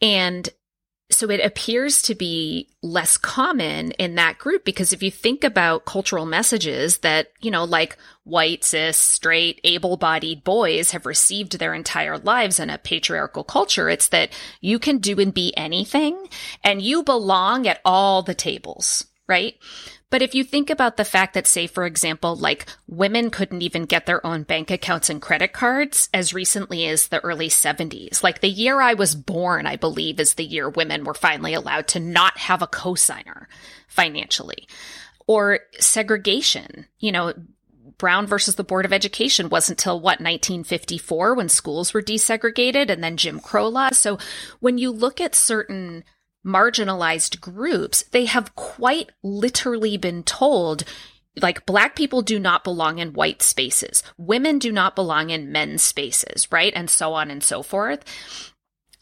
[0.00, 0.48] And
[1.12, 5.84] so it appears to be less common in that group because if you think about
[5.84, 11.74] cultural messages that, you know, like white, cis, straight, able bodied boys have received their
[11.74, 16.28] entire lives in a patriarchal culture, it's that you can do and be anything
[16.64, 19.56] and you belong at all the tables, right?
[20.12, 23.86] But if you think about the fact that, say, for example, like women couldn't even
[23.86, 28.42] get their own bank accounts and credit cards as recently as the early 70s, like
[28.42, 31.98] the year I was born, I believe, is the year women were finally allowed to
[31.98, 33.46] not have a cosigner
[33.88, 34.68] financially.
[35.26, 37.32] Or segregation, you know,
[37.96, 43.02] Brown versus the Board of Education wasn't till what, 1954 when schools were desegregated and
[43.02, 43.98] then Jim Crow laws.
[43.98, 44.18] So
[44.60, 46.04] when you look at certain
[46.44, 50.84] marginalized groups, they have quite literally been told
[51.40, 54.02] like black people do not belong in white spaces.
[54.18, 56.72] Women do not belong in men's spaces, right?
[56.76, 58.04] And so on and so forth.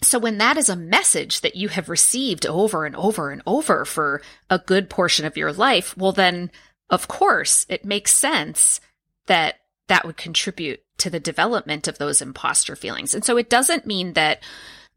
[0.03, 3.85] So when that is a message that you have received over and over and over
[3.85, 6.51] for a good portion of your life, well then
[6.89, 8.81] of course it makes sense
[9.27, 9.57] that
[9.89, 13.15] that would contribute to the development of those imposter feelings.
[13.15, 14.43] And so it doesn't mean that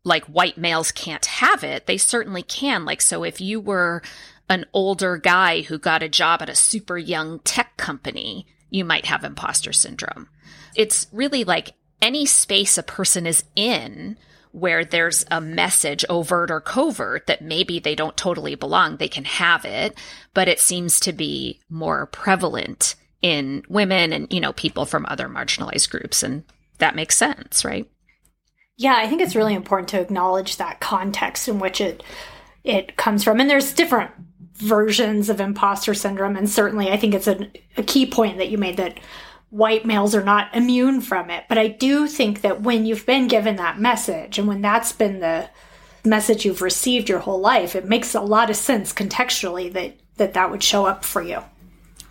[0.04, 1.86] like white males can't have it.
[1.86, 2.86] They certainly can.
[2.86, 4.02] Like, so if you were
[4.50, 9.06] an older guy who got a job at a super young tech company, you might
[9.06, 10.28] have imposter syndrome.
[10.76, 14.18] It's really like any space a person is in
[14.52, 18.98] where there's a message, overt or covert, that maybe they don't totally belong.
[18.98, 19.98] They can have it,
[20.34, 25.28] but it seems to be more prevalent in women and, you know, people from other
[25.28, 26.22] marginalized groups.
[26.22, 26.44] And
[26.78, 27.90] that makes sense, right?
[28.78, 32.04] Yeah, I think it's really important to acknowledge that context in which it
[32.64, 33.40] it comes from.
[33.40, 34.12] And there's different
[34.56, 36.36] versions of imposter syndrome.
[36.36, 39.00] And certainly I think it's a, a key point that you made that
[39.50, 41.44] white males are not immune from it.
[41.50, 45.20] But I do think that when you've been given that message and when that's been
[45.20, 45.50] the
[46.06, 50.36] message you've received your whole life, it makes a lot of sense contextually that that,
[50.36, 51.44] that would show up for you.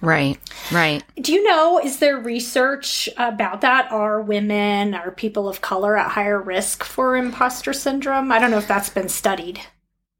[0.02, 0.36] Right,
[0.72, 1.04] right.
[1.20, 3.90] Do you know, is there research about that?
[3.92, 8.32] Are women, are people of color at higher risk for imposter syndrome?
[8.32, 9.60] I don't know if that's been studied.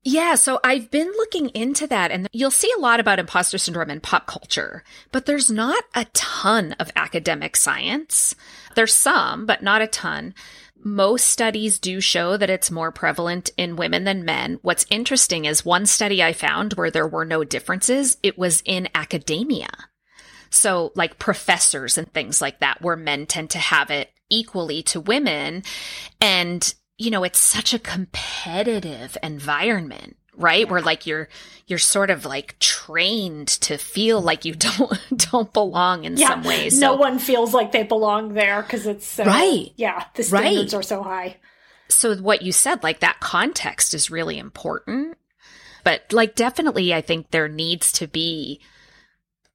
[0.04, 3.90] Yeah, so I've been looking into that and you'll see a lot about imposter syndrome
[3.90, 8.36] in pop culture, but there's not a ton of academic science.
[8.74, 10.34] There's some, but not a ton.
[10.84, 14.58] Most studies do show that it's more prevalent in women than men.
[14.62, 18.88] What's interesting is one study I found where there were no differences, it was in
[18.94, 19.70] academia.
[20.50, 25.00] So, like professors and things like that, where men tend to have it equally to
[25.00, 25.62] women.
[26.20, 30.68] And, you know, it's such a competitive environment right?
[30.68, 31.28] Where like you're
[31.66, 34.98] you're sort of like trained to feel like you don't
[35.30, 39.06] don't belong in yeah, some ways no one feels like they belong there because it's
[39.06, 39.72] so right.
[39.76, 40.78] Yeah the standards right.
[40.78, 41.36] are so high.
[41.88, 45.16] So what you said like that context is really important.
[45.84, 48.60] But like definitely i think there needs to be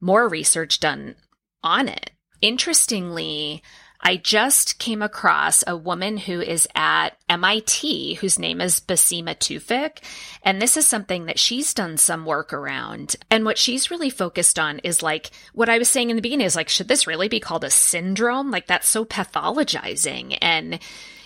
[0.01, 1.15] more research done
[1.63, 2.11] on it.
[2.41, 3.63] Interestingly
[4.01, 10.03] I just came across a woman who is at MIT whose name is Basima Tewfik.
[10.43, 13.15] And this is something that she's done some work around.
[13.29, 16.45] And what she's really focused on is like what I was saying in the beginning
[16.45, 18.51] is like, should this really be called a syndrome?
[18.51, 20.37] Like that's so pathologizing.
[20.41, 20.79] And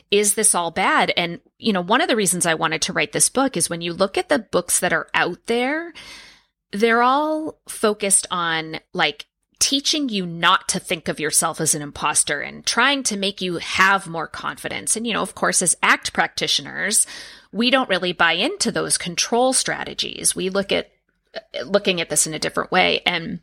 [0.09, 1.13] is this all bad?
[1.15, 3.81] And, you know, one of the reasons I wanted to write this book is when
[3.81, 5.93] you look at the books that are out there,
[6.71, 9.25] they're all focused on like
[9.61, 13.57] teaching you not to think of yourself as an imposter and trying to make you
[13.57, 14.95] have more confidence.
[14.97, 17.05] And, you know, of course, as ACT practitioners,
[17.53, 20.35] we don't really buy into those control strategies.
[20.35, 20.91] We look at
[21.63, 23.01] looking at this in a different way.
[23.05, 23.39] And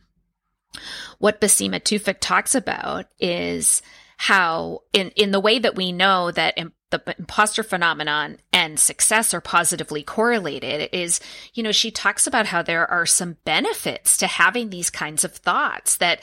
[1.18, 3.80] what Basima Tewfik talks about is
[4.16, 6.58] how in, in the way that we know that
[6.90, 11.20] the imposter phenomenon and success are positively correlated is,
[11.54, 15.32] you know, she talks about how there are some benefits to having these kinds of
[15.32, 16.22] thoughts that,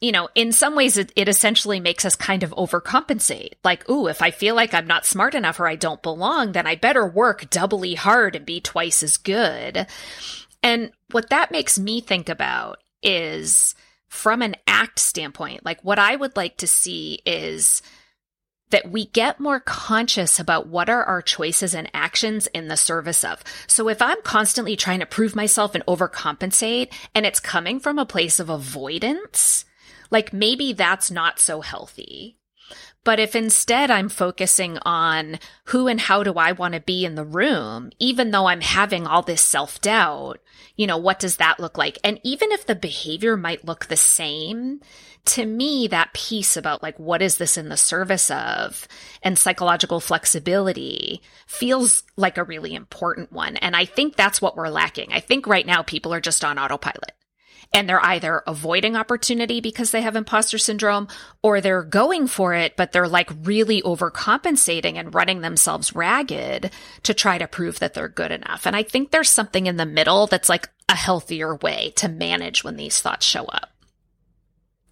[0.00, 3.52] you know, in some ways it, it essentially makes us kind of overcompensate.
[3.62, 6.66] Like, ooh, if I feel like I'm not smart enough or I don't belong, then
[6.66, 9.86] I better work doubly hard and be twice as good.
[10.64, 13.76] And what that makes me think about is
[14.08, 17.82] from an ACT standpoint, like what I would like to see is
[18.72, 23.22] that we get more conscious about what are our choices and actions in the service
[23.22, 23.44] of.
[23.66, 28.06] So if I'm constantly trying to prove myself and overcompensate and it's coming from a
[28.06, 29.64] place of avoidance,
[30.10, 32.38] like maybe that's not so healthy.
[33.04, 37.16] But if instead I'm focusing on who and how do I want to be in
[37.16, 40.40] the room, even though I'm having all this self doubt,
[40.76, 41.98] you know, what does that look like?
[42.04, 44.80] And even if the behavior might look the same,
[45.24, 48.86] to me, that piece about like, what is this in the service of
[49.22, 53.56] and psychological flexibility feels like a really important one.
[53.56, 55.12] And I think that's what we're lacking.
[55.12, 57.12] I think right now people are just on autopilot
[57.72, 61.08] and they're either avoiding opportunity because they have imposter syndrome
[61.42, 66.70] or they're going for it, but they're like really overcompensating and running themselves ragged
[67.02, 68.66] to try to prove that they're good enough.
[68.66, 72.62] And I think there's something in the middle that's like a healthier way to manage
[72.62, 73.70] when these thoughts show up.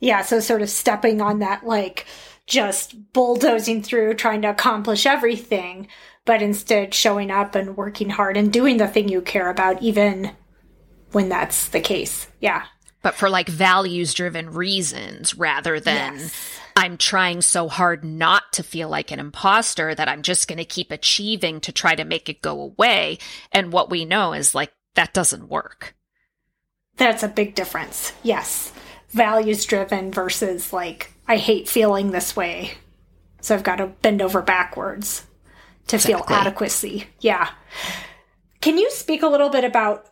[0.00, 2.06] Yeah, so sort of stepping on that, like
[2.46, 5.88] just bulldozing through, trying to accomplish everything,
[6.24, 10.32] but instead showing up and working hard and doing the thing you care about, even
[11.12, 12.28] when that's the case.
[12.40, 12.64] Yeah.
[13.02, 16.60] But for like values driven reasons rather than yes.
[16.76, 20.64] I'm trying so hard not to feel like an imposter that I'm just going to
[20.64, 23.18] keep achieving to try to make it go away.
[23.52, 25.94] And what we know is like that doesn't work.
[26.96, 28.12] That's a big difference.
[28.22, 28.72] Yes
[29.10, 32.72] values driven versus like I hate feeling this way.
[33.40, 35.26] So I've got to bend over backwards
[35.88, 36.26] to exactly.
[36.26, 37.06] feel adequacy.
[37.20, 37.50] Yeah.
[38.60, 40.09] Can you speak a little bit about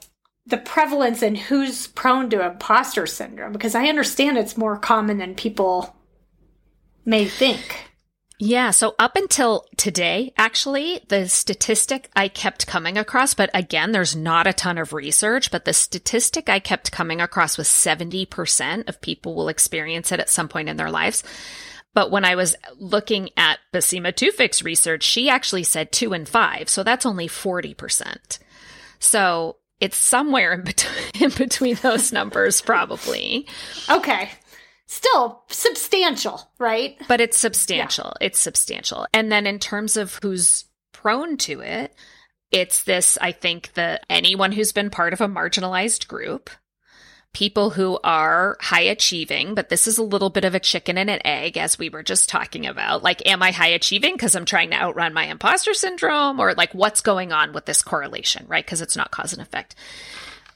[0.49, 3.53] the prevalence and who's prone to imposter syndrome?
[3.53, 5.95] Because I understand it's more common than people
[7.05, 7.89] may think.
[8.41, 8.71] Yeah.
[8.71, 14.47] So up until today, actually, the statistic I kept coming across, but again, there's not
[14.47, 19.35] a ton of research, but the statistic I kept coming across was 70% of people
[19.35, 21.25] will experience it at some point in their lives.
[21.95, 26.69] But when I was looking at Basima Tewfik's research, she actually said two and five.
[26.69, 28.39] So that's only 40%.
[29.01, 33.47] So it's somewhere in, bet- in between those numbers, probably.
[33.91, 34.31] Okay
[34.89, 36.97] still substantial, right?
[37.07, 38.17] But it's substantial.
[38.21, 38.27] Yeah.
[38.27, 39.07] It's substantial.
[39.15, 41.95] And then in terms of who's prone to it,
[42.51, 46.51] it's this, I think, that anyone who's been part of a marginalized group,
[47.35, 51.11] people who are high achieving, but this is a little bit of a chicken and
[51.11, 53.03] an egg, as we were just talking about.
[53.03, 56.41] Like, am I high achieving because I'm trying to outrun my imposter syndrome?
[56.41, 58.65] Or like, what's going on with this correlation, right?
[58.65, 59.75] Because it's not cause and effect.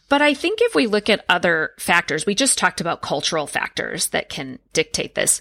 [0.09, 4.09] But I think if we look at other factors, we just talked about cultural factors
[4.09, 5.41] that can dictate this.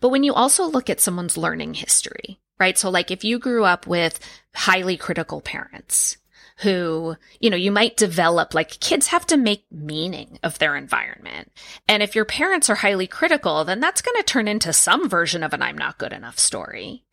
[0.00, 2.78] But when you also look at someone's learning history, right?
[2.78, 4.18] So like if you grew up with
[4.54, 6.16] highly critical parents,
[6.58, 11.50] who, you know, you might develop like kids have to make meaning of their environment.
[11.88, 15.42] And if your parents are highly critical, then that's going to turn into some version
[15.42, 17.04] of an I'm not good enough story.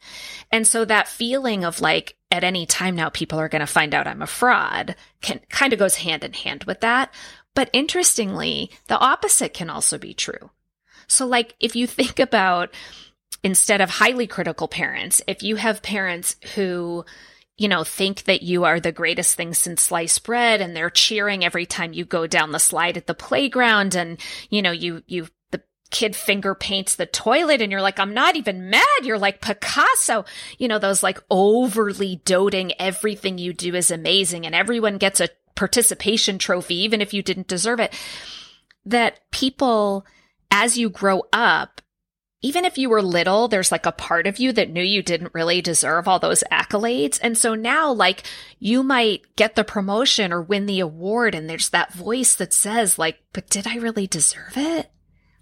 [0.52, 3.96] And so that feeling of like at any time now people are going to find
[3.96, 7.12] out I'm a fraud can kind of goes hand in hand with that.
[7.54, 10.52] But interestingly, the opposite can also be true.
[11.08, 12.74] So, like, if you think about
[13.44, 17.04] instead of highly critical parents, if you have parents who,
[17.58, 21.44] you know, think that you are the greatest thing since sliced bread and they're cheering
[21.44, 25.28] every time you go down the slide at the playground and, you know, you, you,
[25.52, 28.86] the kid finger paints the toilet and you're like, I'm not even mad.
[29.04, 30.26] You're like Picasso,
[30.58, 35.30] you know, those like overly doting everything you do is amazing and everyone gets a
[35.56, 37.94] participation trophy, even if you didn't deserve it.
[38.86, 40.06] That people,
[40.50, 41.82] as you grow up,
[42.42, 45.34] even if you were little, there's like a part of you that knew you didn't
[45.34, 47.20] really deserve all those accolades.
[47.22, 48.24] And so now, like,
[48.58, 52.98] you might get the promotion or win the award, and there's that voice that says,
[52.98, 54.92] like, but did I really deserve it?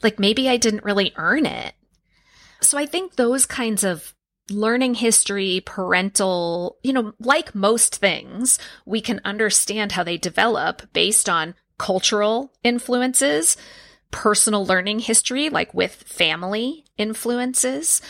[0.03, 1.73] Like, maybe I didn't really earn it.
[2.61, 4.13] So I think those kinds of
[4.49, 11.29] learning history, parental, you know, like most things, we can understand how they develop based
[11.29, 13.55] on cultural influences
[14.11, 18.01] personal learning history, like with family influences.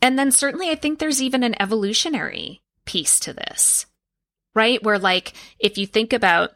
[0.00, 3.86] And then certainly I think there's even an evolutionary piece to this,
[4.54, 4.82] right?
[4.82, 6.52] Where like, if you think about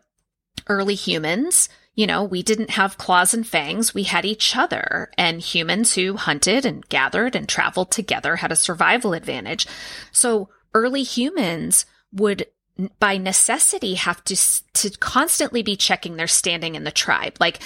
[0.68, 3.92] early humans, you know, we didn't have claws and fangs.
[3.92, 8.56] We had each other and humans who hunted and gathered and traveled together had a
[8.56, 9.66] survival advantage.
[10.12, 12.46] So early humans would
[13.00, 14.36] by necessity have to,
[14.74, 17.36] to constantly be checking their standing in the tribe.
[17.40, 17.58] Like,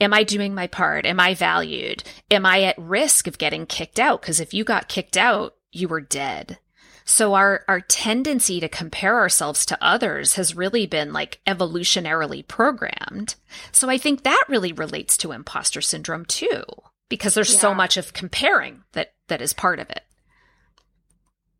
[0.00, 1.06] Am I doing my part?
[1.06, 2.02] Am I valued?
[2.30, 4.20] Am I at risk of getting kicked out?
[4.20, 6.58] Because if you got kicked out, you were dead.
[7.04, 13.34] So our, our tendency to compare ourselves to others has really been like evolutionarily programmed.
[13.72, 16.62] So I think that really relates to imposter syndrome too,
[17.08, 17.60] because there's yeah.
[17.60, 20.02] so much of comparing that, that is part of it.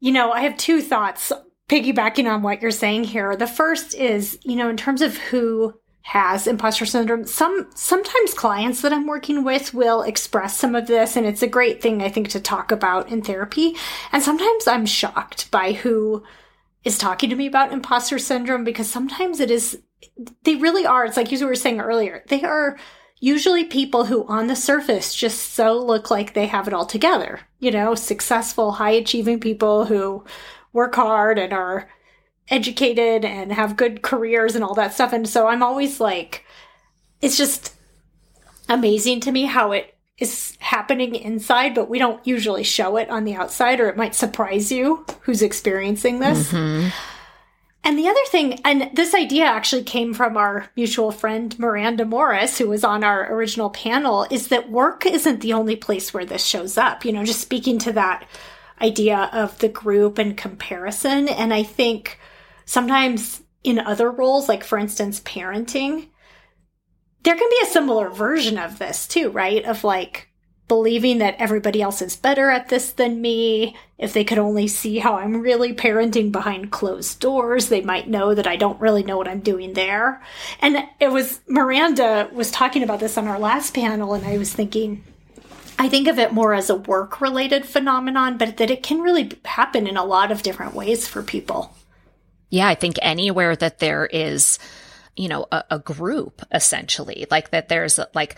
[0.01, 1.31] You know, I have two thoughts
[1.69, 3.37] piggybacking on what you're saying here.
[3.37, 5.75] The first is, you know, in terms of who
[6.05, 7.27] has imposter syndrome.
[7.27, 11.47] Some sometimes clients that I'm working with will express some of this and it's a
[11.47, 13.75] great thing I think to talk about in therapy.
[14.13, 16.23] And sometimes I'm shocked by who
[16.85, 19.81] is talking to me about imposter syndrome because sometimes it is
[20.43, 22.23] they really are it's like you were saying earlier.
[22.29, 22.77] They are
[23.19, 27.41] usually people who on the surface just so look like they have it all together.
[27.61, 30.23] You know, successful, high achieving people who
[30.75, 31.89] work hard and are
[32.51, 35.13] educated and have good careers and all that stuff.
[35.13, 36.45] And so I'm always like,
[37.21, 37.75] it's just
[38.69, 43.25] amazing to me how it is happening inside, but we don't usually show it on
[43.25, 46.53] the outside, or it might surprise you who's experiencing this.
[46.53, 46.89] Mm-hmm.
[47.87, 52.57] And the other thing, and this idea actually came from our mutual friend Miranda Morris,
[52.57, 56.45] who was on our original panel, is that work isn't the only place where this
[56.47, 57.05] shows up.
[57.05, 58.27] You know, just speaking to that
[58.81, 61.29] idea of the group and comparison.
[61.29, 62.19] And I think
[62.65, 66.09] sometimes in other roles, like for instance, parenting,
[67.23, 69.65] there can be a similar version of this too, right?
[69.65, 70.29] Of like
[70.69, 73.77] believing that everybody else is better at this than me.
[73.99, 78.35] If they could only see how I'm really parenting behind closed doors, they might know
[78.35, 80.23] that I don't really know what I'm doing there.
[80.61, 84.53] And it was Miranda was talking about this on our last panel, and I was
[84.53, 85.05] thinking,
[85.79, 89.33] I think of it more as a work related phenomenon, but that it can really
[89.45, 91.75] happen in a lot of different ways for people.
[92.55, 94.61] Yeah, I think anywhere that there is,
[95.17, 98.37] you know, a, a group essentially, like that there's like,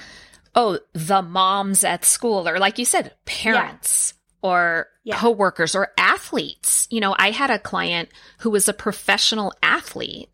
[0.54, 4.12] oh, the moms at school, or like you said, parents.
[4.14, 5.16] Yeah or yeah.
[5.16, 6.86] coworkers or athletes.
[6.88, 8.10] You know, I had a client
[8.40, 10.28] who was a professional athlete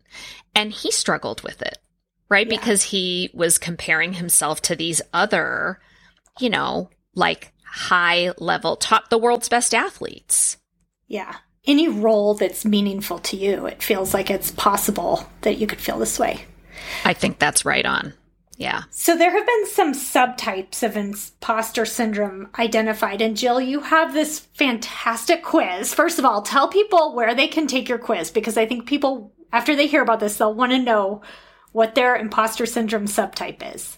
[0.53, 1.79] and he struggled with it,
[2.29, 2.45] right?
[2.45, 2.59] Yeah.
[2.59, 5.79] Because he was comparing himself to these other,
[6.39, 10.57] you know, like high level, top the world's best athletes.
[11.07, 15.79] Yeah any role that's meaningful to you, it feels like it's possible that you could
[15.79, 16.45] feel this way.
[17.05, 18.13] I think that's right on.
[18.57, 18.83] Yeah.
[18.91, 23.21] So there have been some subtypes of imposter syndrome identified.
[23.21, 25.93] And Jill, you have this fantastic quiz.
[25.93, 29.33] First of all, tell people where they can take your quiz because I think people,
[29.51, 31.21] after they hear about this, they'll want to know
[31.71, 33.97] what their imposter syndrome subtype is.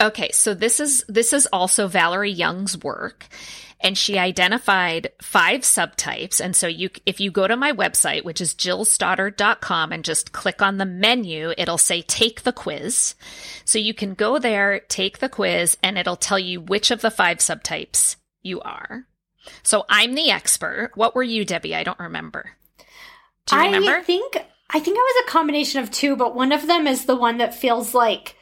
[0.00, 3.26] Okay, so this is this is also Valerie Young's work.
[3.80, 6.40] and she identified five subtypes.
[6.40, 10.60] And so you, if you go to my website, which is jillstoddard.com and just click
[10.62, 13.14] on the menu, it'll say take the quiz.
[13.64, 17.10] So you can go there, take the quiz, and it'll tell you which of the
[17.10, 19.04] five subtypes you are.
[19.62, 20.90] So I'm the expert.
[20.94, 21.74] What were you, Debbie?
[21.74, 22.50] I don't remember.
[23.46, 23.92] Do you remember?
[23.96, 24.36] I think
[24.70, 27.38] I think I was a combination of two, but one of them is the one
[27.38, 28.34] that feels like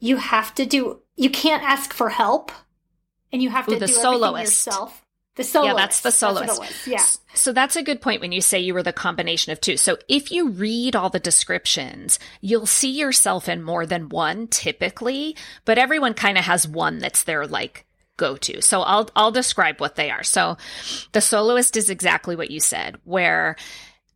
[0.00, 2.52] you have to do you can't ask for help
[3.32, 4.66] and you have to Ooh, the do soloist.
[4.66, 5.04] yourself.
[5.34, 5.68] The soloist.
[5.68, 6.58] Yeah, that's the soloist.
[6.58, 6.86] was.
[6.86, 7.04] Yeah.
[7.34, 9.76] So that's a good point when you say you were the combination of two.
[9.76, 15.36] So if you read all the descriptions, you'll see yourself in more than one typically,
[15.64, 17.86] but everyone kind of has one that's their like
[18.16, 18.60] go to.
[18.60, 20.24] So I'll I'll describe what they are.
[20.24, 20.56] So
[21.12, 23.56] the soloist is exactly what you said, where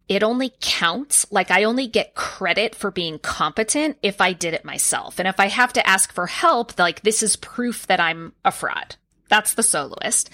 [0.08, 4.64] it only counts, like I only get credit for being competent if I did it
[4.64, 5.18] myself.
[5.18, 8.52] And if I have to ask for help, like this is proof that I'm a
[8.52, 8.96] fraud.
[9.28, 10.28] That's the soloist.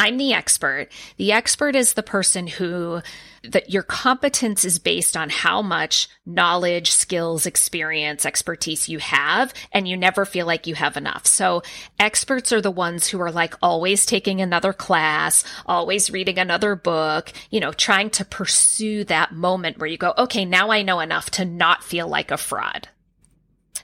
[0.00, 0.88] I'm the expert.
[1.18, 3.02] The expert is the person who
[3.44, 9.86] that your competence is based on how much knowledge, skills, experience, expertise you have, and
[9.86, 11.26] you never feel like you have enough.
[11.26, 11.62] So
[11.98, 17.30] experts are the ones who are like always taking another class, always reading another book,
[17.50, 21.30] you know, trying to pursue that moment where you go, okay, now I know enough
[21.32, 22.88] to not feel like a fraud.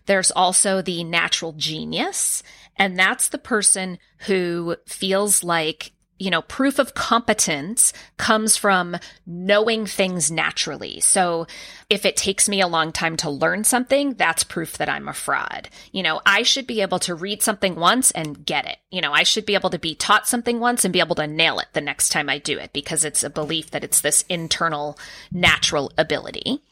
[0.06, 2.42] There's also the natural genius,
[2.76, 8.96] and that's the person who feels like you know, proof of competence comes from
[9.26, 11.00] knowing things naturally.
[11.00, 11.46] So
[11.90, 15.12] if it takes me a long time to learn something, that's proof that I'm a
[15.12, 15.68] fraud.
[15.92, 18.78] You know, I should be able to read something once and get it.
[18.90, 21.26] You know, I should be able to be taught something once and be able to
[21.26, 24.24] nail it the next time I do it because it's a belief that it's this
[24.28, 24.98] internal
[25.30, 26.62] natural ability.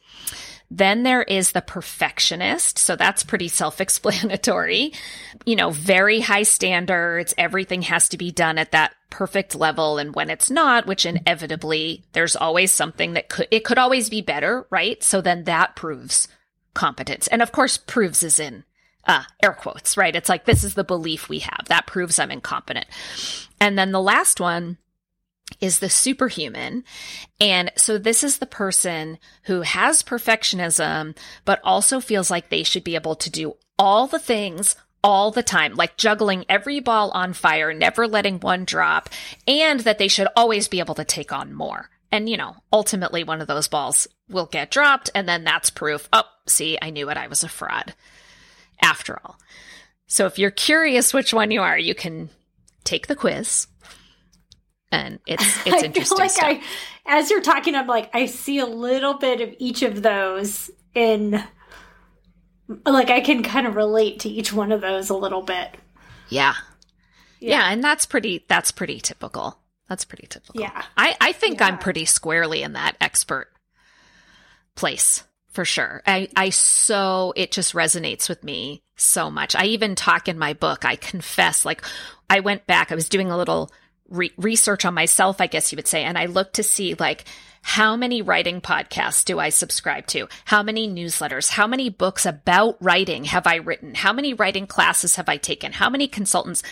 [0.77, 2.79] Then there is the perfectionist.
[2.79, 4.93] So that's pretty self explanatory.
[5.47, 7.33] You know, very high standards.
[7.39, 9.99] Everything has to be done at that perfect level.
[9.99, 14.21] And when it's not, which inevitably there's always something that could, it could always be
[14.21, 15.01] better, right?
[15.01, 16.27] So then that proves
[16.75, 17.29] competence.
[17.29, 18.65] And of course, proves is in
[19.07, 20.17] uh, air quotes, right?
[20.17, 21.67] It's like, this is the belief we have.
[21.69, 22.87] That proves I'm incompetent.
[23.61, 24.79] And then the last one
[25.61, 26.85] is the superhuman.
[27.41, 32.85] And so this is the person who has perfectionism, but also feels like they should
[32.85, 37.35] be able to do all the things all the time, like juggling every ball on
[37.35, 39.11] fire, never letting one drop,
[39.47, 41.91] and that they should always be able to take on more.
[42.11, 46.09] And, you know, ultimately one of those balls will get dropped, and then that's proof.
[46.13, 47.19] Oh, see, I knew it.
[47.19, 47.95] I was a fraud
[48.81, 49.39] after all.
[50.07, 52.31] So if you're curious which one you are, you can
[52.85, 53.67] take the quiz
[54.95, 56.45] and it's it's I interesting feel like stuff.
[56.45, 56.63] I,
[57.07, 61.43] as you're talking, I'm like, I see a little bit of each of those in,
[62.87, 65.77] like, I can kind of relate to each one of those a little bit.
[66.29, 66.55] yeah.
[67.41, 69.59] yeah, and that's pretty that's pretty typical.
[69.89, 70.61] That's pretty typical.
[70.61, 70.83] Yeah.
[70.97, 73.49] I I think I'm pretty squarely in that expert
[74.77, 76.03] place for sure.
[76.07, 79.55] I I so it just resonates with me so much.
[79.55, 80.85] I even talk in my book.
[80.87, 81.83] I confess, like,
[82.31, 82.91] I went back.
[82.91, 83.71] I was doing a little
[84.15, 87.25] re- research on myself, I guess you would say, and I look to see like
[87.67, 90.29] how many writing podcasts do I subscribe to?
[90.45, 91.49] How many newsletters?
[91.49, 93.95] How many books about writing have I written?
[93.95, 95.73] How many writing classes have I taken?
[95.73, 96.63] How many consultants?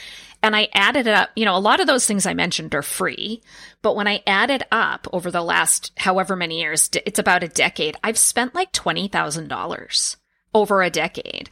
[0.43, 1.30] And I added up.
[1.34, 3.43] You know, a lot of those things I mentioned are free,
[3.80, 7.97] but when I added up over the last however many years, it's about a decade,
[8.05, 10.16] I've spent like $20,000
[10.55, 11.49] over a decade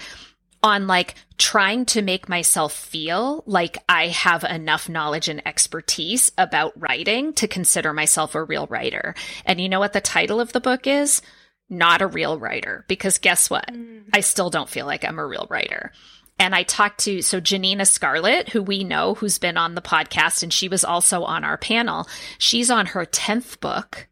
[0.63, 6.79] on like trying to make myself feel like I have enough knowledge and expertise about
[6.79, 9.15] writing to consider myself a real writer.
[9.47, 11.23] And you know what the title of the book is?
[11.69, 12.85] Not a real writer.
[12.89, 13.67] Because guess what?
[13.73, 14.05] Mm.
[14.13, 15.93] I still don't feel like I'm a real writer.
[16.39, 20.43] And I talked to, so Janina Scarlet, who we know, who's been on the podcast,
[20.43, 22.07] and she was also on our panel.
[22.39, 24.09] She's on her 10th book.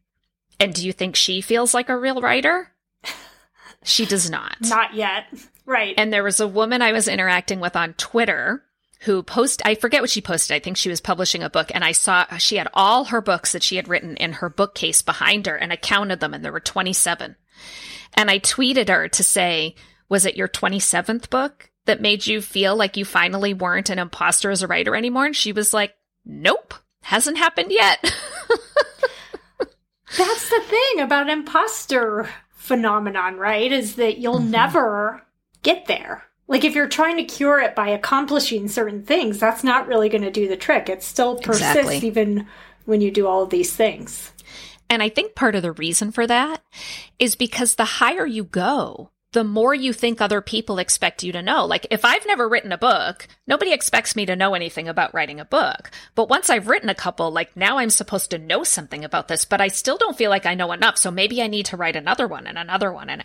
[0.60, 2.72] And do you think she feels like a real writer?
[3.84, 4.56] She does not.
[4.60, 5.26] Not yet.
[5.68, 5.94] Right.
[5.98, 8.64] And there was a woman I was interacting with on Twitter
[9.00, 10.54] who post I forget what she posted.
[10.56, 13.52] I think she was publishing a book and I saw she had all her books
[13.52, 16.52] that she had written in her bookcase behind her and I counted them and there
[16.52, 17.36] were 27.
[18.14, 19.74] And I tweeted her to say,
[20.08, 24.50] "Was it your 27th book that made you feel like you finally weren't an imposter
[24.50, 25.94] as a writer anymore?" And she was like,
[26.24, 28.00] "Nope, hasn't happened yet."
[30.16, 33.70] That's the thing about imposter phenomenon, right?
[33.70, 34.50] Is that you'll mm-hmm.
[34.50, 35.27] never
[35.62, 36.24] get there.
[36.46, 40.22] Like if you're trying to cure it by accomplishing certain things, that's not really going
[40.22, 40.88] to do the trick.
[40.88, 41.98] It still persists Exactly.
[41.98, 42.46] even
[42.86, 44.32] when you do all of these things.
[44.88, 46.62] And I think part of the reason for that
[47.18, 51.32] is because the higher you go, the the more you think other people expect you
[51.32, 51.66] to know.
[51.66, 55.38] Like if I've never written a book, nobody expects me to know anything about writing
[55.38, 55.90] a book.
[56.14, 59.44] But once I've written a couple, like now I'm supposed to know something about this,
[59.44, 60.96] but I still don't feel like I know enough.
[60.96, 63.24] So maybe I need to write another one and another one and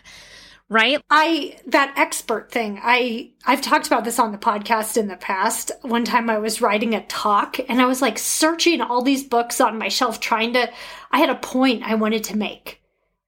[0.68, 1.00] right?
[1.10, 2.80] I that expert thing.
[2.82, 5.70] I I've talked about this on the podcast in the past.
[5.82, 9.60] One time I was writing a talk and I was like searching all these books
[9.60, 10.70] on my shelf trying to
[11.10, 12.80] I had a point I wanted to make.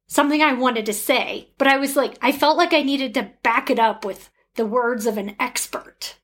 [0.09, 3.31] Something I wanted to say, but I was like I felt like I needed to
[3.43, 6.17] back it up with the words of an expert.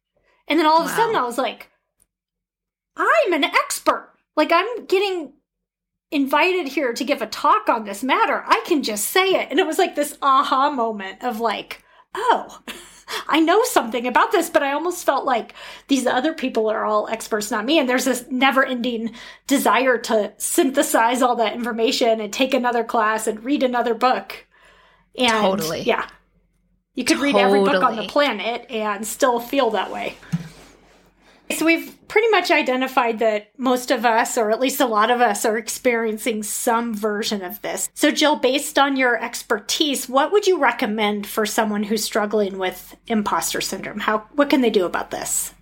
[0.49, 0.93] And then all of wow.
[0.93, 1.69] a sudden I was like
[2.97, 4.13] I'm an expert.
[4.37, 5.35] Like I'm getting
[6.13, 8.45] invited here to give a talk on this matter.
[8.47, 9.49] I can just say it.
[9.51, 11.83] And it was like this aha moment of like,
[12.15, 12.61] oh,
[13.29, 15.55] I know something about this, but I almost felt like
[15.89, 17.79] these other people are all experts, not me.
[17.79, 19.13] And there's this never ending
[19.47, 24.47] desire to synthesize all that information and take another class and read another book.
[25.17, 25.83] And totally.
[25.83, 26.09] Yeah.
[26.95, 27.35] You could totally.
[27.35, 30.17] read every book on the planet and still feel that way.
[31.51, 35.21] So we've pretty much identified that most of us, or at least a lot of
[35.21, 37.89] us, are experiencing some version of this.
[37.95, 42.97] So, Jill, based on your expertise, what would you recommend for someone who's struggling with
[43.07, 44.01] imposter syndrome?
[44.01, 45.53] How what can they do about this?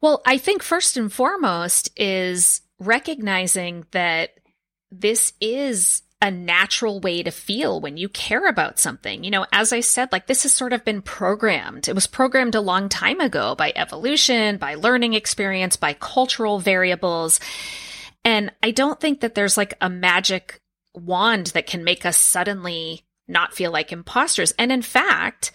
[0.00, 4.30] Well, I think first and foremost is recognizing that
[4.90, 9.22] this is a natural way to feel when you care about something.
[9.22, 11.88] You know, as I said, like this has sort of been programmed.
[11.88, 17.38] It was programmed a long time ago by evolution, by learning experience, by cultural variables.
[18.24, 20.60] And I don't think that there's like a magic
[20.94, 24.52] wand that can make us suddenly not feel like imposters.
[24.52, 25.52] And in fact,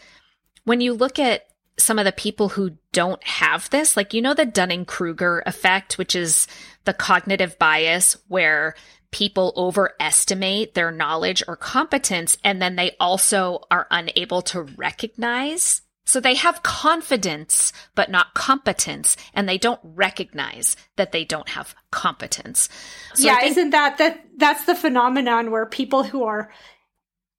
[0.64, 1.48] when you look at
[1.80, 5.98] some of the people who don't have this, like, you know, the Dunning Kruger effect,
[5.98, 6.48] which is
[6.84, 8.76] the cognitive bias where
[9.12, 15.82] people overestimate their knowledge or competence, and then they also are unable to recognize.
[16.06, 21.76] So they have confidence, but not competence, and they don't recognize that they don't have
[21.92, 22.70] competence.
[23.14, 26.52] So yeah, think- isn't that that that's the phenomenon where people who are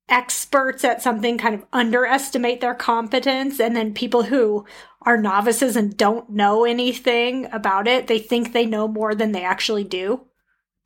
[0.09, 4.65] experts at something kind of underestimate their competence and then people who
[5.03, 9.45] are novices and don't know anything about it they think they know more than they
[9.45, 10.21] actually do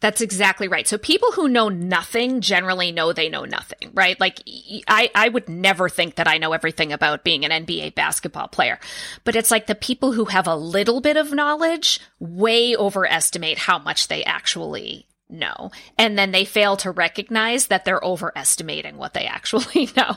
[0.01, 0.87] that's exactly right.
[0.87, 4.19] So people who know nothing generally know they know nothing, right?
[4.21, 4.43] Like
[4.87, 8.79] I, I would never think that I know everything about being an NBA basketball player,
[9.25, 13.79] but it's like the people who have a little bit of knowledge way overestimate how
[13.79, 15.71] much they actually know.
[15.99, 20.17] And then they fail to recognize that they're overestimating what they actually know.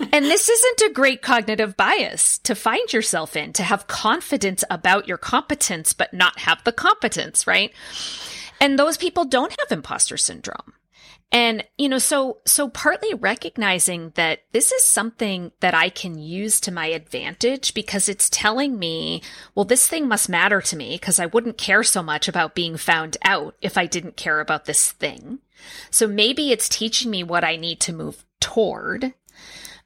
[0.00, 5.08] and this isn't a great cognitive bias to find yourself in, to have confidence about
[5.08, 7.72] your competence, but not have the competence, right?
[8.60, 10.74] And those people don't have imposter syndrome.
[11.30, 16.58] And, you know, so, so partly recognizing that this is something that I can use
[16.60, 19.22] to my advantage because it's telling me,
[19.54, 22.78] well, this thing must matter to me because I wouldn't care so much about being
[22.78, 25.40] found out if I didn't care about this thing.
[25.90, 29.12] So maybe it's teaching me what I need to move toward.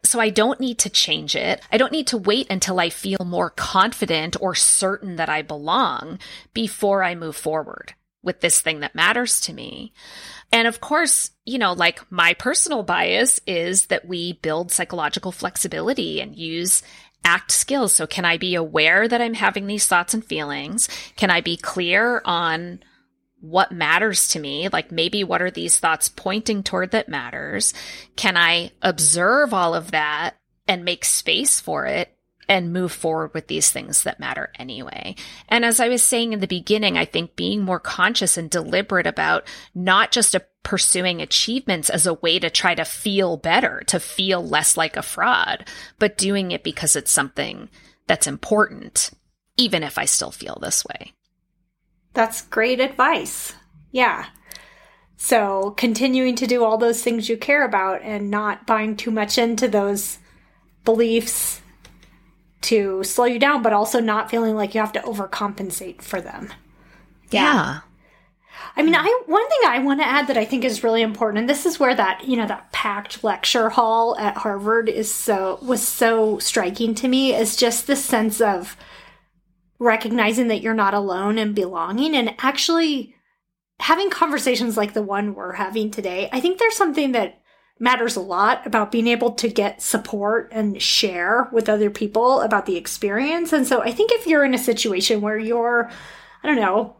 [0.04, 1.60] So I don't need to change it.
[1.72, 6.20] I don't need to wait until I feel more confident or certain that I belong
[6.54, 9.92] before I move forward with this thing that matters to me.
[10.52, 16.20] And of course, you know, like my personal bias is that we build psychological flexibility
[16.20, 16.82] and use
[17.24, 17.92] ACT skills.
[17.92, 20.88] So can I be aware that I'm having these thoughts and feelings?
[21.16, 22.80] Can I be clear on
[23.40, 24.68] what matters to me?
[24.68, 27.74] Like maybe what are these thoughts pointing toward that matters?
[28.16, 30.36] Can I observe all of that
[30.68, 32.16] and make space for it
[32.48, 35.14] and move forward with these things that matter anyway.
[35.48, 39.06] And as I was saying in the beginning, I think being more conscious and deliberate
[39.06, 44.46] about not just pursuing achievements as a way to try to feel better, to feel
[44.46, 45.66] less like a fraud,
[45.98, 47.68] but doing it because it's something
[48.06, 49.10] that's important,
[49.56, 51.12] even if I still feel this way.
[52.14, 53.54] That's great advice.
[53.90, 54.26] Yeah.
[55.16, 59.38] So continuing to do all those things you care about and not buying too much
[59.38, 60.18] into those
[60.84, 61.61] beliefs
[62.62, 66.52] to slow you down, but also not feeling like you have to overcompensate for them.
[67.30, 67.42] Yeah.
[67.42, 67.80] yeah.
[68.74, 71.40] I mean, I one thing I want to add that I think is really important,
[71.40, 75.58] and this is where that you know that packed lecture hall at Harvard is so
[75.60, 78.76] was so striking to me is just the sense of
[79.78, 83.14] recognizing that you're not alone and belonging, and actually
[83.80, 86.28] having conversations like the one we're having today.
[86.32, 87.41] I think there's something that
[87.78, 92.66] matters a lot about being able to get support and share with other people about
[92.66, 93.52] the experience.
[93.52, 95.90] And so I think if you're in a situation where you're,
[96.42, 96.96] I don't know,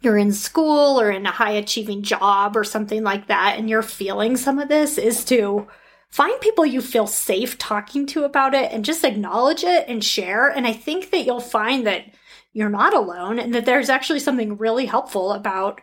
[0.00, 3.82] you're in school or in a high achieving job or something like that, and you're
[3.82, 5.68] feeling some of this, is to
[6.08, 10.48] find people you feel safe talking to about it and just acknowledge it and share.
[10.48, 12.04] And I think that you'll find that
[12.52, 15.80] you're not alone and that there's actually something really helpful about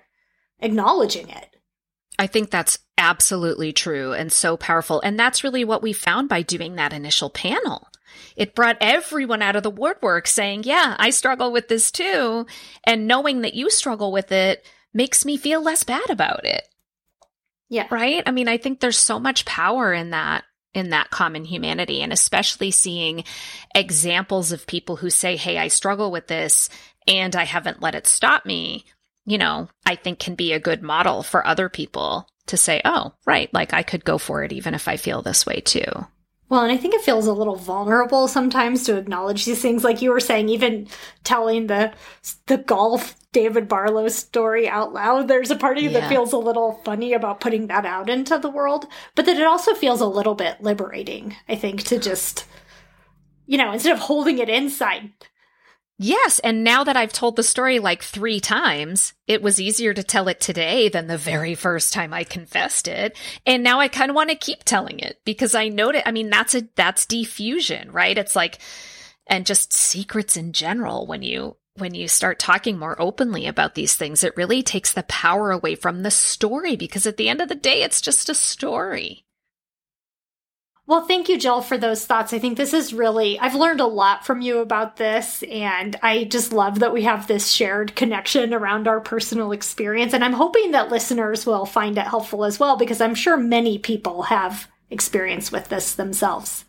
[0.59, 1.56] acknowledging it.
[2.19, 5.01] I think that's absolutely true and so powerful.
[5.01, 7.89] And that's really what we found by doing that initial panel.
[8.35, 12.45] It brought everyone out of the woodwork saying, Yeah, I struggle with this too.
[12.83, 16.67] And knowing that you struggle with it makes me feel less bad about it.
[17.69, 17.87] Yeah.
[17.91, 18.23] Right?
[18.25, 20.43] I mean, I think there's so much power in that
[20.73, 23.23] in that common humanity and especially seeing
[23.73, 26.69] examples of people who say, "Hey, I struggle with this
[27.07, 28.85] and I haven't let it stop me."
[29.27, 33.13] You know, I think can be a good model for other people to say, "Oh,
[33.25, 36.07] right, like I could go for it even if I feel this way too."
[36.49, 39.83] Well, and I think it feels a little vulnerable sometimes to acknowledge these things.
[39.83, 40.87] Like you were saying, even
[41.25, 41.91] telling the
[42.45, 45.99] the golf David Barlow story out loud, there's a part of you yeah.
[45.99, 49.45] that feels a little funny about putting that out into the world, but that it
[49.45, 51.35] also feels a little bit liberating.
[51.49, 52.45] I think to just,
[53.45, 55.11] you know, instead of holding it inside,
[55.99, 60.03] Yes, and now that I've told the story like three times, it was easier to
[60.03, 63.17] tell it today than the very first time I confessed it.
[63.47, 66.03] And now I kind of want to keep telling it because I know it.
[66.05, 68.15] I mean, that's a, that's defusion, right?
[68.15, 68.59] It's like,
[69.25, 73.95] and just secrets in general when you, when you start talking more openly about these
[73.95, 77.49] things, it really takes the power away from the story because at the end of
[77.49, 79.25] the day, it's just a story.
[80.87, 82.31] Well, thank you, Jill, for those thoughts.
[82.31, 86.23] I think this is really, I've learned a lot from you about this, and I
[86.23, 90.13] just love that we have this shared connection around our personal experience.
[90.13, 93.77] And I'm hoping that listeners will find it helpful as well, because I'm sure many
[93.77, 96.63] people have experience with this themselves.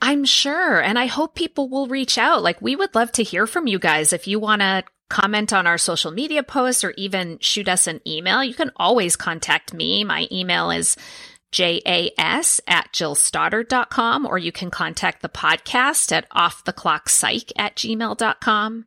[0.00, 0.80] I'm sure.
[0.80, 2.42] And I hope people will reach out.
[2.42, 4.14] Like, we would love to hear from you guys.
[4.14, 8.00] If you want to comment on our social media posts or even shoot us an
[8.06, 10.04] email, you can always contact me.
[10.04, 10.96] My email is
[11.50, 18.84] jas at jillstoddard.com, or you can contact the podcast at offtheclockpsych at gmail.com.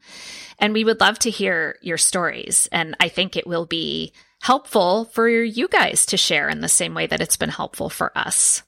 [0.60, 2.68] And we would love to hear your stories.
[2.72, 6.94] And I think it will be helpful for you guys to share in the same
[6.94, 8.64] way that it's been helpful for us.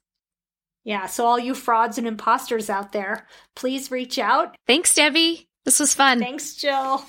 [0.84, 1.06] Yeah.
[1.08, 3.26] So all you frauds and imposters out there,
[3.56, 4.56] please reach out.
[4.68, 5.48] Thanks, Debbie.
[5.66, 6.20] This was fun.
[6.20, 7.06] Thanks, Jill.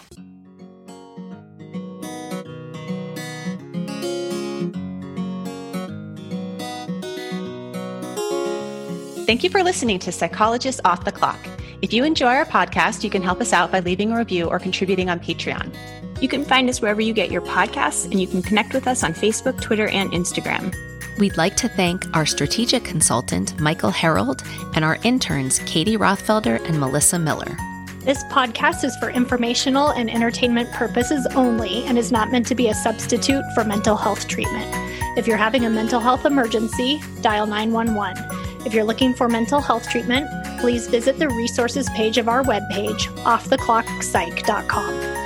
[9.34, 11.40] Thank you for listening to Psychologists Off the Clock.
[11.82, 14.60] If you enjoy our podcast, you can help us out by leaving a review or
[14.60, 15.74] contributing on Patreon.
[16.22, 19.02] You can find us wherever you get your podcasts, and you can connect with us
[19.02, 20.72] on Facebook, Twitter, and Instagram.
[21.18, 24.44] We'd like to thank our strategic consultant, Michael Harold,
[24.76, 27.56] and our interns, Katie Rothfelder and Melissa Miller.
[28.02, 32.68] This podcast is for informational and entertainment purposes only and is not meant to be
[32.68, 34.70] a substitute for mental health treatment.
[35.18, 38.43] If you're having a mental health emergency, dial 911.
[38.64, 40.26] If you're looking for mental health treatment,
[40.60, 45.23] please visit the resources page of our webpage, offtheclockpsych.com.